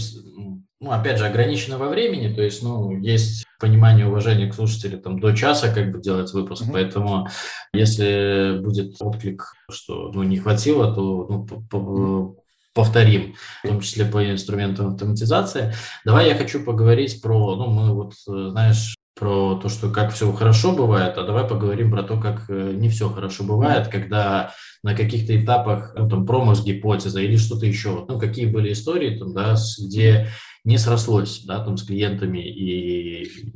[0.81, 5.19] ну, опять же, ограничено во времени, то есть, ну, есть понимание, уважение к слушателю там
[5.19, 6.73] до часа как бы делать выпуск, mm-hmm.
[6.73, 7.29] поэтому
[7.73, 12.45] если будет отклик, что, ну, не хватило, то, ну, mm-hmm
[12.75, 15.73] повторим, в том числе по инструментам автоматизации.
[16.05, 20.75] Давай я хочу поговорить про, ну, мы вот, знаешь, про то, что как все хорошо
[20.75, 24.53] бывает, а давай поговорим про то, как э, не все хорошо бывает, когда
[24.83, 28.05] на каких-то этапах ну, там промах гипотеза или что-то еще.
[28.09, 29.55] Ну, какие были истории, там, да,
[29.87, 30.29] где
[30.65, 33.53] не срослось, да, там, с клиентами и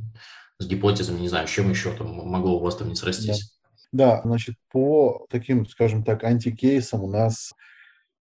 [0.58, 3.58] с гипотезами, не знаю, с чем еще там могло у вас там не срастись.
[3.90, 7.52] Да, да значит, по таким, скажем так, антикейсам у нас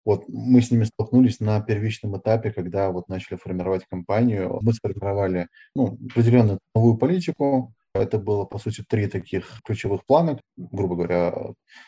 [0.05, 4.59] вот мы с ними столкнулись на первичном этапе, когда вот начали формировать компанию.
[4.61, 7.73] Мы сформировали ну, определенную новую политику.
[7.93, 11.33] Это было, по сути, три таких ключевых плана, грубо говоря,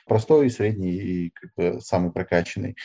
[0.07, 2.75] простой, средний и как бы самый прокачанный.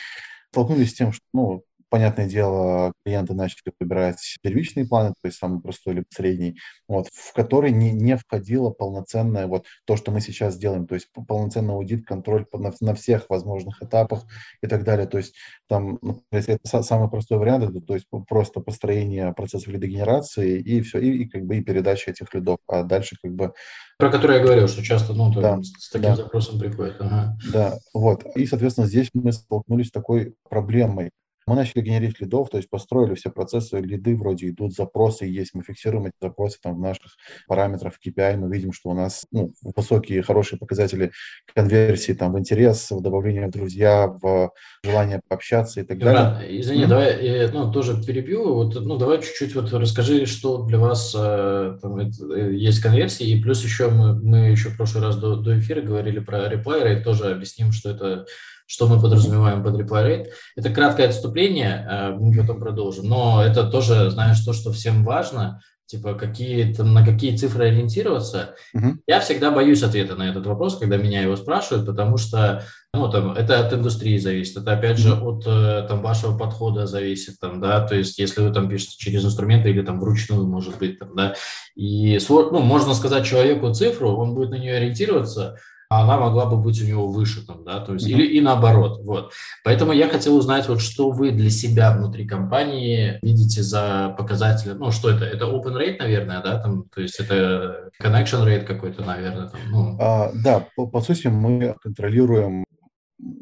[0.51, 1.63] Столкнулись с тем, что ну,
[1.93, 7.33] понятное дело, клиенты начали выбирать первичные планы, то есть самый простой либо средний, вот, в
[7.33, 12.07] который не, не входило полноценное вот то, что мы сейчас делаем, то есть полноценный аудит,
[12.07, 14.23] контроль на, на всех возможных этапах
[14.63, 15.05] и так далее.
[15.05, 15.35] То есть
[15.69, 15.99] там,
[16.31, 21.25] если это самый простой вариант, это то есть просто построение процесса лидогенерации и все, и,
[21.25, 23.53] и как бы и передача этих лидов, а дальше как бы
[23.99, 26.15] про который я говорил, что часто ну, да, с таким да.
[26.15, 26.95] запросом приходят.
[26.99, 27.37] Ага.
[27.53, 28.25] Да, вот.
[28.35, 31.11] И, соответственно, здесь мы столкнулись с такой проблемой.
[31.47, 35.63] Мы начали генерить лидов, то есть построили все процессы, лиды вроде идут, запросы есть, мы
[35.63, 37.17] фиксируем эти запросы там в наших
[37.47, 41.11] параметрах KPI, мы видим, что у нас ну, высокие, хорошие показатели
[41.53, 44.51] конверсии там в интерес, в добавление в друзья, в
[44.83, 46.61] желание пообщаться и так Иван, далее.
[46.61, 46.87] Извини, mm-hmm.
[46.87, 51.77] давай я ну, тоже перебью, вот, ну давай чуть-чуть вот расскажи, что для вас э,
[51.81, 55.59] там, это, есть конверсии, и плюс еще мы, мы еще в прошлый раз до, до
[55.59, 58.25] эфира говорили про реплайеры, и тоже объясним, что это
[58.65, 60.27] что мы подразумеваем под reply rate.
[60.55, 65.61] Это краткое отступление, э, мы потом продолжим, но это тоже, знаешь, то, что всем важно,
[65.85, 68.55] типа какие на какие цифры ориентироваться.
[68.75, 68.93] Uh-huh.
[69.05, 73.31] Я всегда боюсь ответа на этот вопрос, когда меня его спрашивают, потому что ну, там,
[73.31, 77.85] это от индустрии зависит, это опять же от э, там, вашего подхода зависит, там, да,
[77.85, 81.35] то есть если вы там пишете через инструменты или там вручную, может быть, там, да,
[81.75, 85.57] и ну, можно сказать человеку цифру, он будет на нее ориентироваться,
[85.93, 88.13] а она могла бы быть у него выше, там, да, то есть, mm-hmm.
[88.13, 89.31] или и наоборот, вот.
[89.63, 94.89] Поэтому я хотел узнать, вот что вы для себя внутри компании видите за показатели, ну,
[94.91, 99.49] что это, это open rate, наверное, да, там, то есть это connection rate какой-то, наверное,
[99.49, 99.97] там, ну.
[99.99, 102.65] а, да, по, по сути мы контролируем,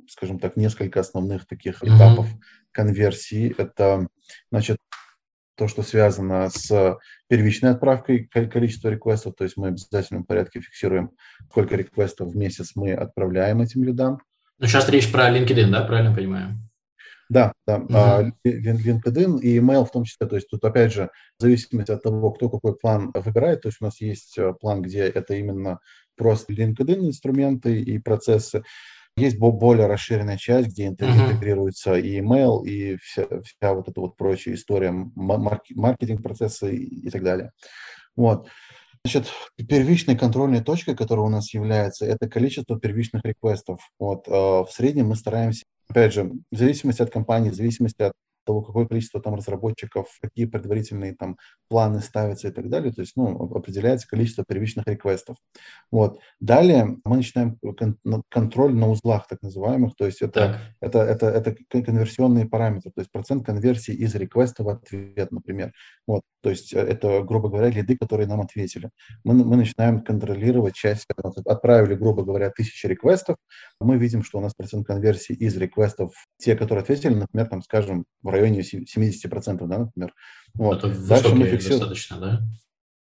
[0.10, 1.96] скажем так, несколько основных таких mm-hmm.
[1.96, 2.28] этапов
[2.74, 3.56] конверсии.
[3.58, 4.08] Это,
[4.52, 4.78] значит,
[5.56, 6.98] то, что связано с
[7.32, 11.12] первичной отправкой количества реквестов, то есть мы в обязательном порядке фиксируем,
[11.50, 14.20] сколько реквестов в месяц мы отправляем этим лидам.
[14.60, 16.58] Ну, сейчас речь про LinkedIn, да, правильно понимаю?
[17.30, 18.32] Да, да, uh-huh.
[18.46, 20.28] LinkedIn и email в том числе.
[20.28, 21.10] То есть тут, опять же,
[21.40, 24.82] в зависимости от того, кто какой план выбирает, то есть у нас есть э, план,
[24.82, 25.80] где это именно
[26.18, 28.62] просто LinkedIn инструменты и процессы,
[29.18, 32.02] есть более расширенная часть, где интегрируется uh-huh.
[32.02, 37.52] и email, и вся, вся вот эта вот прочая история, маркетинг-процессы и, и так далее.
[38.16, 38.48] Вот.
[39.04, 39.28] Значит,
[39.68, 43.80] первичной контрольной точкой, которая у нас является, это количество первичных реквестов.
[44.00, 48.14] Вот, э, в среднем мы стараемся, опять же, в зависимости от компании, в зависимости от
[48.46, 51.38] того, какое количество там разработчиков, какие предварительные там
[51.70, 52.92] планы ставятся и так далее.
[52.92, 55.38] То есть, ну, определяется количество первичных реквестов.
[55.92, 56.20] Вот.
[56.40, 59.96] Далее мы начинаем кон- контроль на узлах так называемых.
[59.96, 62.92] То есть это, это, это, это конверсионные параметры.
[62.92, 65.72] То есть процент конверсии из реквеста в ответ, например.
[66.08, 66.22] Вот.
[66.42, 68.90] То есть э, это, грубо говоря, лиды, которые нам ответили.
[69.24, 71.06] Мы, мы начинаем контролировать часть.
[71.46, 73.38] Отправили, грубо говоря, тысячи реквестов.
[73.80, 78.06] Мы видим, что у нас процент конверсии из реквестов, те, которые ответили, например, там, скажем,
[78.22, 80.14] в районе 70%, да, например.
[80.54, 80.84] Вот.
[80.84, 82.42] Это Дальше мы фиксируем, достаточно, да?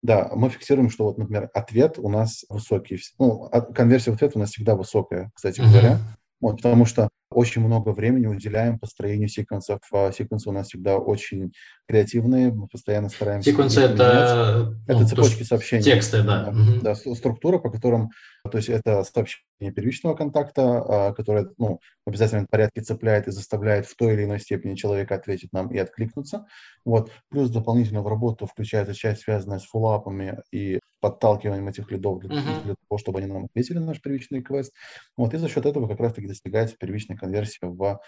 [0.02, 3.00] Да, мы фиксируем, что вот, например, ответ у нас высокий.
[3.18, 5.70] Ну, конверсия в ответ у нас всегда высокая, кстати uh-huh.
[5.70, 6.00] говоря.
[6.42, 9.82] Вот, потому что очень много времени уделяем построению секвенсов.
[9.92, 11.52] А секвенсы у нас всегда очень
[11.90, 13.50] креативные, мы постоянно стараемся...
[13.50, 14.76] Секвенсы— это...
[14.88, 15.84] Это ну, цепочки сообщений.
[15.84, 16.54] Тексты, да.
[16.54, 18.12] Да, да, структура, по которым...
[18.50, 23.88] То есть это сообщение первичного контакта, а, которое ну, в обязательном порядке цепляет и заставляет
[23.88, 26.46] в той или иной степени человека ответить нам и откликнуться.
[26.86, 27.12] Вот.
[27.30, 32.64] Плюс дополнительно в работу включается часть, связанная с фуллапами и подталкиванием этих лидов для, uh-huh.
[32.66, 34.74] для того, чтобы они нам ответили на наш первичный квест.
[35.18, 35.34] Вот.
[35.34, 38.00] И за счет этого как раз-таки достигается первичный конверсия в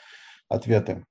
[0.50, 1.04] ответы.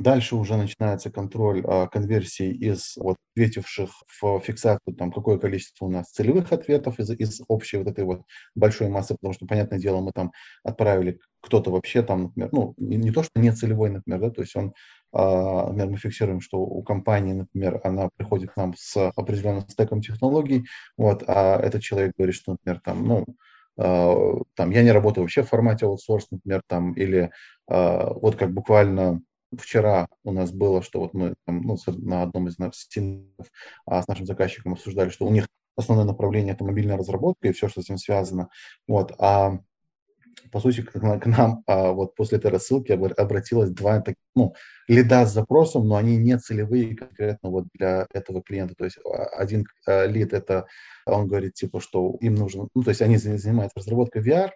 [0.00, 3.90] Дальше уже начинается контроль а, конверсии из вот, ответивших
[4.22, 8.22] в фиксацию, там, какое количество у нас целевых ответов из, из общей вот этой вот
[8.54, 10.32] большой массы, потому что, понятное дело, мы там
[10.64, 14.56] отправили кто-то вообще там, например, ну, не, то, что не целевой, например, да, то есть
[14.56, 14.72] он,
[15.12, 20.00] а, например, мы фиксируем, что у компании, например, она приходит к нам с определенным стеком
[20.00, 20.64] технологий,
[20.96, 23.26] вот, а этот человек говорит, что, например, там, ну,
[23.76, 24.14] а,
[24.54, 27.30] там, я не работаю вообще в формате аутсорс, например, там, или
[27.68, 29.20] вот как буквально
[29.58, 32.88] вчера у нас было, что вот мы там, ну, на одном из нас
[33.86, 37.68] а, с нашим заказчиком обсуждали, что у них основное направление это мобильная разработка и все,
[37.68, 38.48] что с этим связано.
[38.86, 39.58] Вот, а
[40.52, 44.02] по сути, к, к нам а, вот после этой рассылки обратилось два
[44.34, 44.54] ну,
[44.88, 48.74] лида с запросом, но они не целевые конкретно вот для этого клиента.
[48.76, 50.66] То есть а, один а, лид это,
[51.06, 54.50] он говорит типа, что им нужно, ну, то есть они занимаются разработкой VR,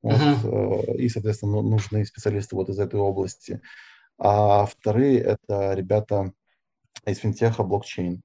[0.00, 0.96] вот, uh-huh.
[0.96, 3.60] и, соответственно, ну, нужны специалисты вот из этой области.
[4.18, 6.32] А вторые это ребята
[7.06, 8.22] из финтеха блокчейн.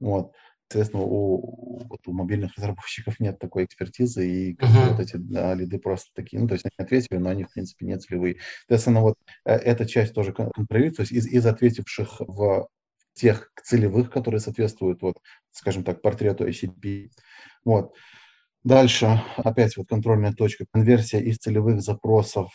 [0.00, 0.32] Вот.
[0.68, 4.90] Соответственно, у, вот у мобильных разработчиков нет такой экспертизы, и uh-huh.
[4.90, 7.86] вот эти да, лиды просто такие, ну, то есть они ответили, но они, в принципе,
[7.86, 8.38] не целевые.
[8.62, 12.68] Соответственно, вот э, эта часть тоже контролируется, то есть из, из ответивших в
[13.14, 15.18] тех целевых, которые соответствуют, вот,
[15.52, 17.10] скажем так, портрету ICP.
[17.64, 17.94] Вот.
[18.64, 22.50] Дальше, опять вот контрольная точка, конверсия из целевых запросов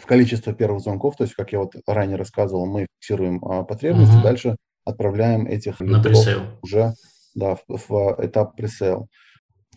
[0.00, 4.16] в количество первых звонков, то есть, как я вот ранее рассказывал, мы фиксируем а, потребности,
[4.16, 4.22] uh-huh.
[4.22, 6.16] дальше отправляем этих лидов
[6.62, 6.94] уже
[7.34, 9.08] да, в, в этап пресейл.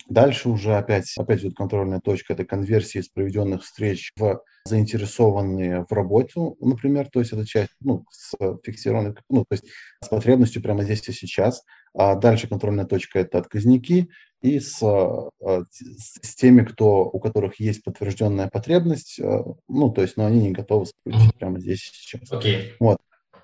[0.10, 5.92] Дальше уже опять, опять идет контрольная точка, это конверсия из проведенных встреч в заинтересованные в
[5.92, 9.66] работу, например, то есть это часть, ну, с фиксированной, ну, то есть
[10.04, 11.64] с потребностью прямо здесь и сейчас.
[11.94, 14.10] А дальше контрольная точка– это отказники,
[14.42, 15.30] и с, а,
[15.72, 20.52] с теми, кто, у которых есть подтвержденная потребность, а, ну, то есть, но они не
[20.52, 22.32] готовы сотрудничать прямо здесь и сейчас.
[22.32, 22.74] Okay.
[22.80, 22.98] Вот.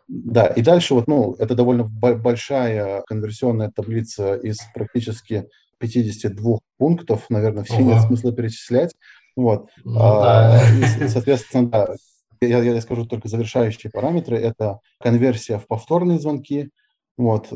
[0.08, 5.48] Да, и дальше вот, ну, это довольно большая конверсионная таблица из практически
[5.84, 8.96] 52 пунктов, наверное, все нет смысла перечислять.
[9.36, 9.70] Вот.
[9.84, 11.06] Ну, а, да.
[11.06, 11.96] и, соответственно, да,
[12.40, 14.38] я, я скажу только завершающие параметры.
[14.38, 16.70] Это конверсия в повторные звонки,
[17.18, 17.54] вот,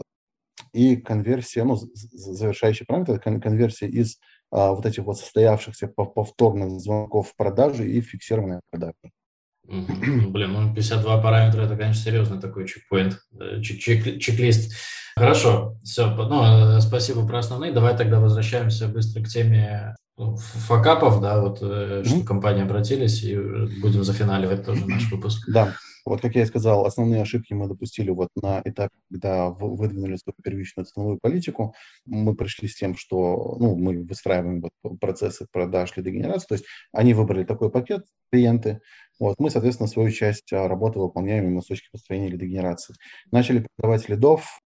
[0.73, 4.17] и конверсия, ну, завершающий параметр, это конверсия из
[4.51, 8.93] а, вот этих вот состоявшихся повторных звонков в продажу и фиксированная продажа.
[9.67, 14.73] Блин, ну 52 параметра это, конечно, серьезный такой чекпоинт, э, чек чек-лист.
[15.17, 17.73] Хорошо, все, ну, э, спасибо про основные.
[17.73, 22.05] Давай тогда возвращаемся быстро к теме факапов, да, вот mm-hmm.
[22.05, 23.35] что компании обратились, и
[23.81, 25.43] будем зафиналивать тоже наш выпуск.
[25.47, 25.75] Да,
[26.09, 30.35] вот как я и сказал, основные ошибки мы допустили вот на этапе, когда выдвинули свою
[30.43, 31.73] первичную ценовую политику.
[32.05, 37.13] Мы пришли с тем, что ну, мы выстраиваем вот процессы продаж лидогенерации, то есть они
[37.13, 38.81] выбрали такой пакет, клиенты,
[39.19, 42.93] вот, мы, соответственно, свою часть а, работы выполняем именно с точки построения лидогенерации.
[43.31, 44.59] Начали продавать лидов,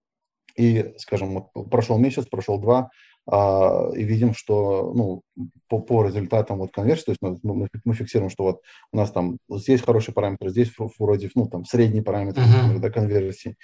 [0.58, 2.89] и, скажем, вот прошел месяц, прошел два,
[3.32, 5.22] и видим, что ну,
[5.70, 8.62] по, по результатам вот конверсии, то есть мы, мы, мы фиксируем, что вот
[8.92, 12.80] у нас там здесь хороший параметр, здесь вроде ну, там средний параметр uh-huh.
[12.80, 13.56] да, конверсии,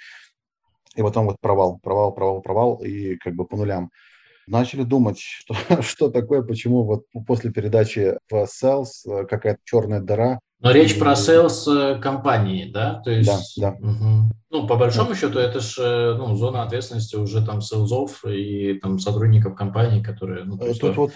[0.96, 3.90] и потом вот провал, провал, провал, провал, и как бы по нулям.
[4.46, 10.40] Начали думать, что, что такое, почему вот после передачи в Sales э, какая-то черная дыра,
[10.60, 13.00] но речь про sales э, компании, да?
[13.04, 13.88] То есть, да, да.
[13.88, 14.32] Угу.
[14.50, 15.14] Ну, по большому да.
[15.14, 20.44] счету, это же э, ну, зона ответственности уже там селзов и там сотрудников компании, которые...
[20.44, 21.12] Ну, Тут есть, вот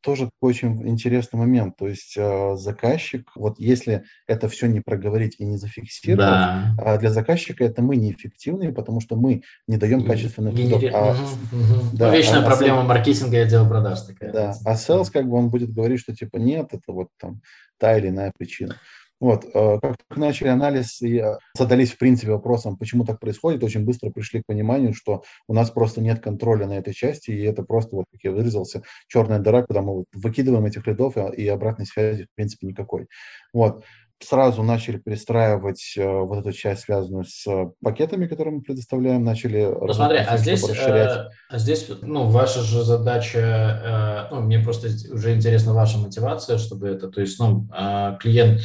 [0.00, 1.76] тоже очень интересный момент.
[1.76, 6.74] То есть э, заказчик, вот если это все не проговорить и не зафиксировать, да.
[6.78, 10.82] А для заказчика это мы неэффективные, потому что мы не даем качественных лидов.
[10.92, 11.84] А, угу, угу.
[11.92, 14.32] Да, ну, вечная а, проблема а, маркетинга и отдела продаж такая.
[14.32, 17.40] Да, а sales как бы он будет говорить, что типа нет, это вот там
[17.78, 18.76] та или иная причина.
[19.20, 23.62] Вот, э, как только начали анализ и э, задались, в принципе, вопросом, почему так происходит,
[23.62, 27.42] очень быстро пришли к пониманию, что у нас просто нет контроля на этой части, и
[27.42, 31.84] это просто, вот как я вырезался, черная дыра, куда мы выкидываем этих лидов, и обратной
[31.86, 33.08] связи, в принципе, никакой.
[33.52, 33.84] Вот
[34.22, 39.64] сразу начали перестраивать э, вот эту часть, связанную с э, пакетами, которые мы предоставляем, начали
[39.64, 41.16] ну, смотри, а здесь, расширять.
[41.16, 46.88] Э, а здесь, ну, ваша же задача, ну, мне просто уже интересна ваша мотивация, чтобы
[46.88, 48.60] это, то есть, ну, э, клиент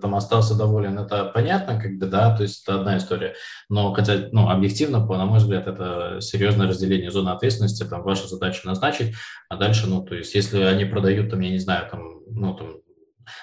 [0.00, 3.34] там остался доволен, это понятно, как бы, да, то есть это одна история,
[3.68, 8.66] но хотя, ну, объективно, на мой взгляд, это серьезное разделение зоны ответственности, там, ваша задача
[8.66, 9.14] назначить,
[9.48, 12.76] а дальше, ну, то есть, если они продают, там, я не знаю, там, ну, там,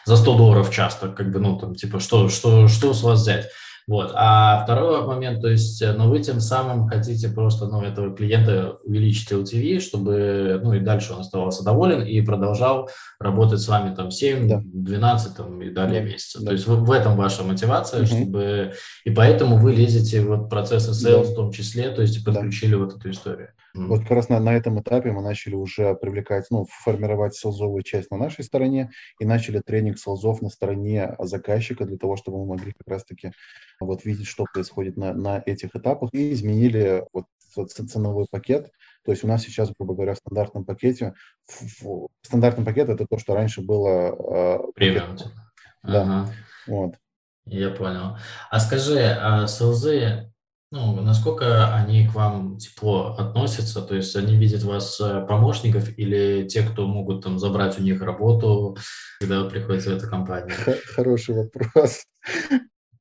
[0.05, 3.49] за 100 долларов часто, как бы, ну, там, типа, что, что, что с вас взять?
[3.85, 4.11] Вот.
[4.15, 8.77] А второй момент, то есть, э, ну, вы тем самым хотите просто, ну, этого клиента
[8.83, 14.09] увеличить LTV, чтобы, ну, и дальше он оставался доволен и продолжал работать с вами там
[14.09, 14.61] 7, да.
[14.63, 16.07] 12 там, и далее да.
[16.07, 16.41] месяцев.
[16.41, 16.47] Да.
[16.47, 18.07] То есть в, в этом ваша мотивация, угу.
[18.07, 18.73] чтобы,
[19.03, 21.31] и поэтому вы лезете в процессы sales да.
[21.31, 22.77] в том числе, то есть подключили да.
[22.77, 23.49] вот эту историю.
[23.75, 28.11] Вот как раз на, на этом этапе мы начали уже привлекать, ну, формировать селзовую часть
[28.11, 32.73] на нашей стороне и начали тренинг селзов на стороне заказчика для того, чтобы мы могли
[32.73, 33.31] как раз-таки
[33.79, 37.25] вот видеть, что происходит на, на этих этапах и изменили вот
[37.71, 38.71] ценовой пакет.
[39.05, 41.13] То есть у нас сейчас, грубо говоря, в стандартном пакете,
[41.47, 44.59] в, в стандартном пакете это то, что раньше было...
[44.59, 45.17] Э, Премиум.
[45.83, 46.29] Да, ага.
[46.67, 46.95] вот.
[47.45, 48.17] Я понял.
[48.49, 50.32] А скажи, а селзы
[50.73, 53.79] ну, насколько они к вам тепло относятся?
[53.83, 58.01] То есть они видят вас э, помощников или те, кто могут там забрать у них
[58.01, 58.75] работу,
[59.19, 60.55] когда вы приходите в эту компанию?
[60.95, 62.03] Хороший вопрос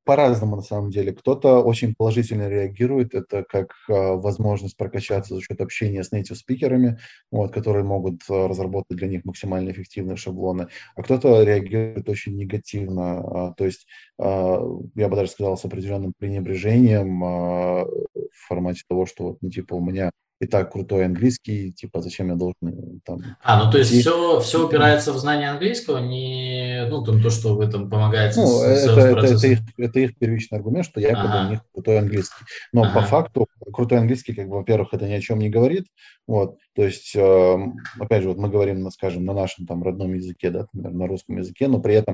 [0.03, 1.13] по-разному на самом деле.
[1.13, 6.99] Кто-то очень положительно реагирует, это как э, возможность прокачаться за счет общения с native спикерами,
[7.31, 13.51] вот, которые могут э, разработать для них максимально эффективные шаблоны, а кто-то реагирует очень негативно,
[13.51, 13.87] э, то есть
[14.19, 19.83] я бы даже сказал с определенным пренебрежением в формате того, что вот, ну, типа у
[19.83, 20.11] меня
[20.43, 23.21] и так крутой английский, типа, зачем я должен э, там...
[23.41, 24.01] А, ну то есть и...
[24.01, 28.47] все, все упирается в знание английского, не, ну, там, то, что вы там помогаете ну,
[28.47, 31.47] с, это, это, это, их, это их первичный аргумент, что якобы ага.
[31.47, 32.45] у них крутой английский.
[32.71, 32.93] Но ага.
[32.93, 35.87] по факту крутой английский, как бы, во-первых, это ни о чем не говорит,
[36.27, 37.57] вот, то есть, э,
[37.99, 41.37] опять же, вот мы говорим, скажем, на нашем там родном языке, да, например, на русском
[41.37, 42.13] языке, но при этом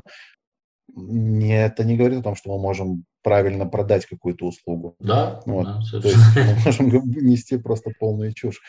[0.94, 4.96] не, это не говорит о том, что мы можем правильно продать какую-то услугу.
[4.98, 5.66] Да, вот.
[5.66, 8.60] да То есть мы можем нести просто полную чушь.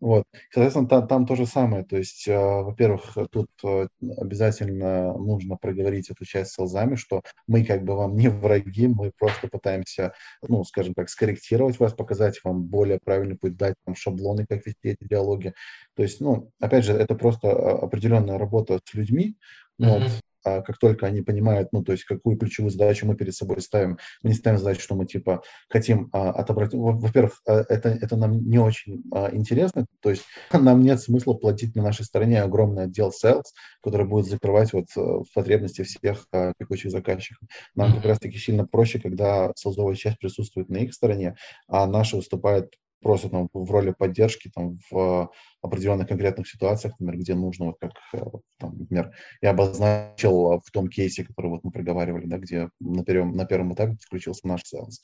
[0.00, 0.24] Вот.
[0.50, 1.84] Соответственно, там, там то же самое.
[1.84, 3.86] То есть, э, во-первых, тут э,
[4.16, 9.12] обязательно нужно проговорить эту часть с солзами, что мы как бы вам не враги, мы
[9.18, 10.14] просто пытаемся,
[10.48, 14.88] ну, скажем так, скорректировать вас, показать вам более правильный путь, дать вам шаблоны, как вести
[14.88, 15.52] эти диалоги.
[15.94, 19.36] То есть, ну, опять же, это просто э, определенная работа с людьми,
[19.78, 19.86] mm-hmm.
[19.86, 23.60] вот, а как только они понимают, ну, то есть какую ключевую задачу мы перед собой
[23.60, 28.16] ставим, мы не ставим задачу, что мы, типа, хотим а, отобрать, во-первых, а, это, это
[28.16, 32.84] нам не очень а, интересно, то есть нам нет смысла платить на нашей стороне огромный
[32.84, 33.44] отдел sales,
[33.82, 37.48] который будет закрывать вот э, потребности всех а, текущих заказчиков.
[37.74, 41.36] Нам как раз-таки сильно проще, когда селзовая часть присутствует на их стороне,
[41.68, 45.30] а наша выступает просто там в роли поддержки там в
[45.62, 48.22] определенных конкретных ситуациях, например, где нужно, вот как, э,
[48.58, 53.36] там, например, я обозначил в том кейсе, который вот мы проговаривали, да, где на первом,
[53.36, 55.02] на первом этапе включился наш сеанс.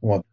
[0.00, 0.24] Вот.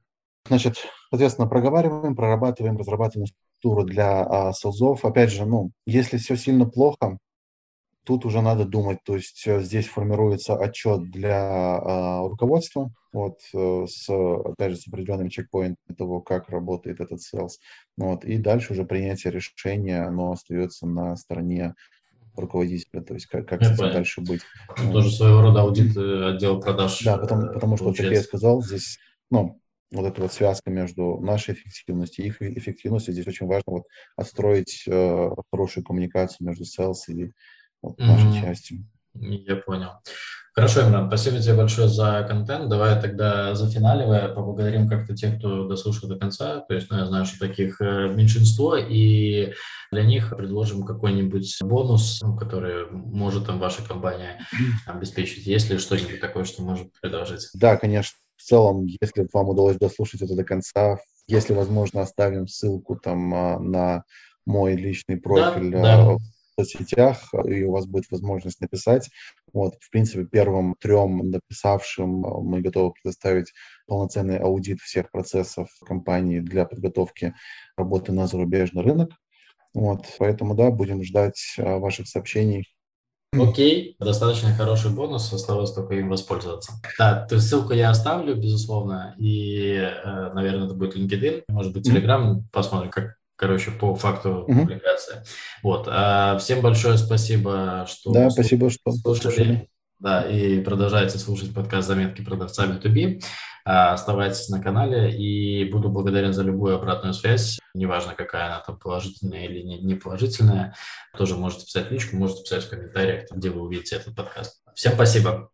[0.48, 0.76] Значит,
[1.10, 5.06] соответственно, проговариваем, прорабатываем, разрабатываем структуру для а, селзов.
[5.06, 7.18] Опять же, ну, если все сильно плохо,
[8.06, 13.86] тут уже надо думать, то есть э, здесь формируется отчет для а, руководства, вот, э,
[13.88, 17.60] с, опять же, с определенным чекпоинтом того, как работает этот sales,
[17.98, 21.76] вот, и дальше уже принятие решения, оно остается на стороне
[22.36, 24.42] руководителя, то есть как, как с этим дальше быть.
[24.78, 27.02] Ну, тоже своего рода аудит э, отдела продаж.
[27.04, 28.98] Да, потому, потому что, как я сказал, здесь,
[29.30, 29.60] ну,
[29.92, 33.84] вот эта вот связка между нашей эффективностью и их эффективностью, здесь очень важно вот
[34.16, 37.32] отстроить э, хорошую коммуникацию между sales и
[37.84, 38.06] вот, mm-hmm.
[38.06, 38.86] нашей частью.
[39.14, 39.92] Я понял.
[40.56, 42.70] Хорошо, Имран, спасибо тебе большое за контент.
[42.70, 46.60] Давай тогда зафиналивая, поблагодарим как-то тех, кто дослушал до конца.
[46.60, 49.54] То есть, ну, я знаю, что таких э, меньшинство, и
[49.92, 54.46] для них предложим какой-нибудь бонус, ну, который может там ваша компания
[54.86, 55.48] обеспечить.
[55.48, 57.50] Есть ли что-нибудь такое, что может предложить?
[57.56, 58.16] Да, конечно.
[58.38, 63.60] В целом, если вам удалось дослушать это до конца, если возможно, оставим ссылку там а,
[63.60, 64.04] на
[64.46, 66.18] мой личный профиль да, да
[66.56, 69.10] соцсетях, и у вас будет возможность написать.
[69.52, 73.54] Вот, в принципе, первым трем написавшим э, мы готовы предоставить
[73.88, 77.34] полноценный аудит всех процессов компании для подготовки
[77.78, 79.12] работы на зарубежный рынок.
[79.74, 82.68] Вот, поэтому, да, будем ждать э, ваших сообщений.
[83.34, 86.74] Окей, достаточно хороший бонус, осталось только им воспользоваться.
[87.00, 92.44] Да, то ссылку я оставлю, безусловно, и, э, наверное, это будет LinkedIn, может быть, Telegram,
[92.52, 94.62] посмотрим, как короче, по факту угу.
[94.62, 95.24] публикации.
[95.64, 95.88] Вот.
[95.90, 99.68] А всем большое спасибо, что да, спасибо, что слушали.
[100.00, 103.22] Да, и продолжайте слушать подкаст «Заметки продавца B2B».
[103.66, 108.78] А, оставайтесь на канале, и буду благодарен за любую обратную связь, неважно, какая она там
[108.78, 110.74] положительная или не, не положительная.
[111.18, 114.62] Тоже можете писать личку, можете писать в комментариях, где вы увидите этот подкаст.
[114.74, 115.50] Всем спасибо.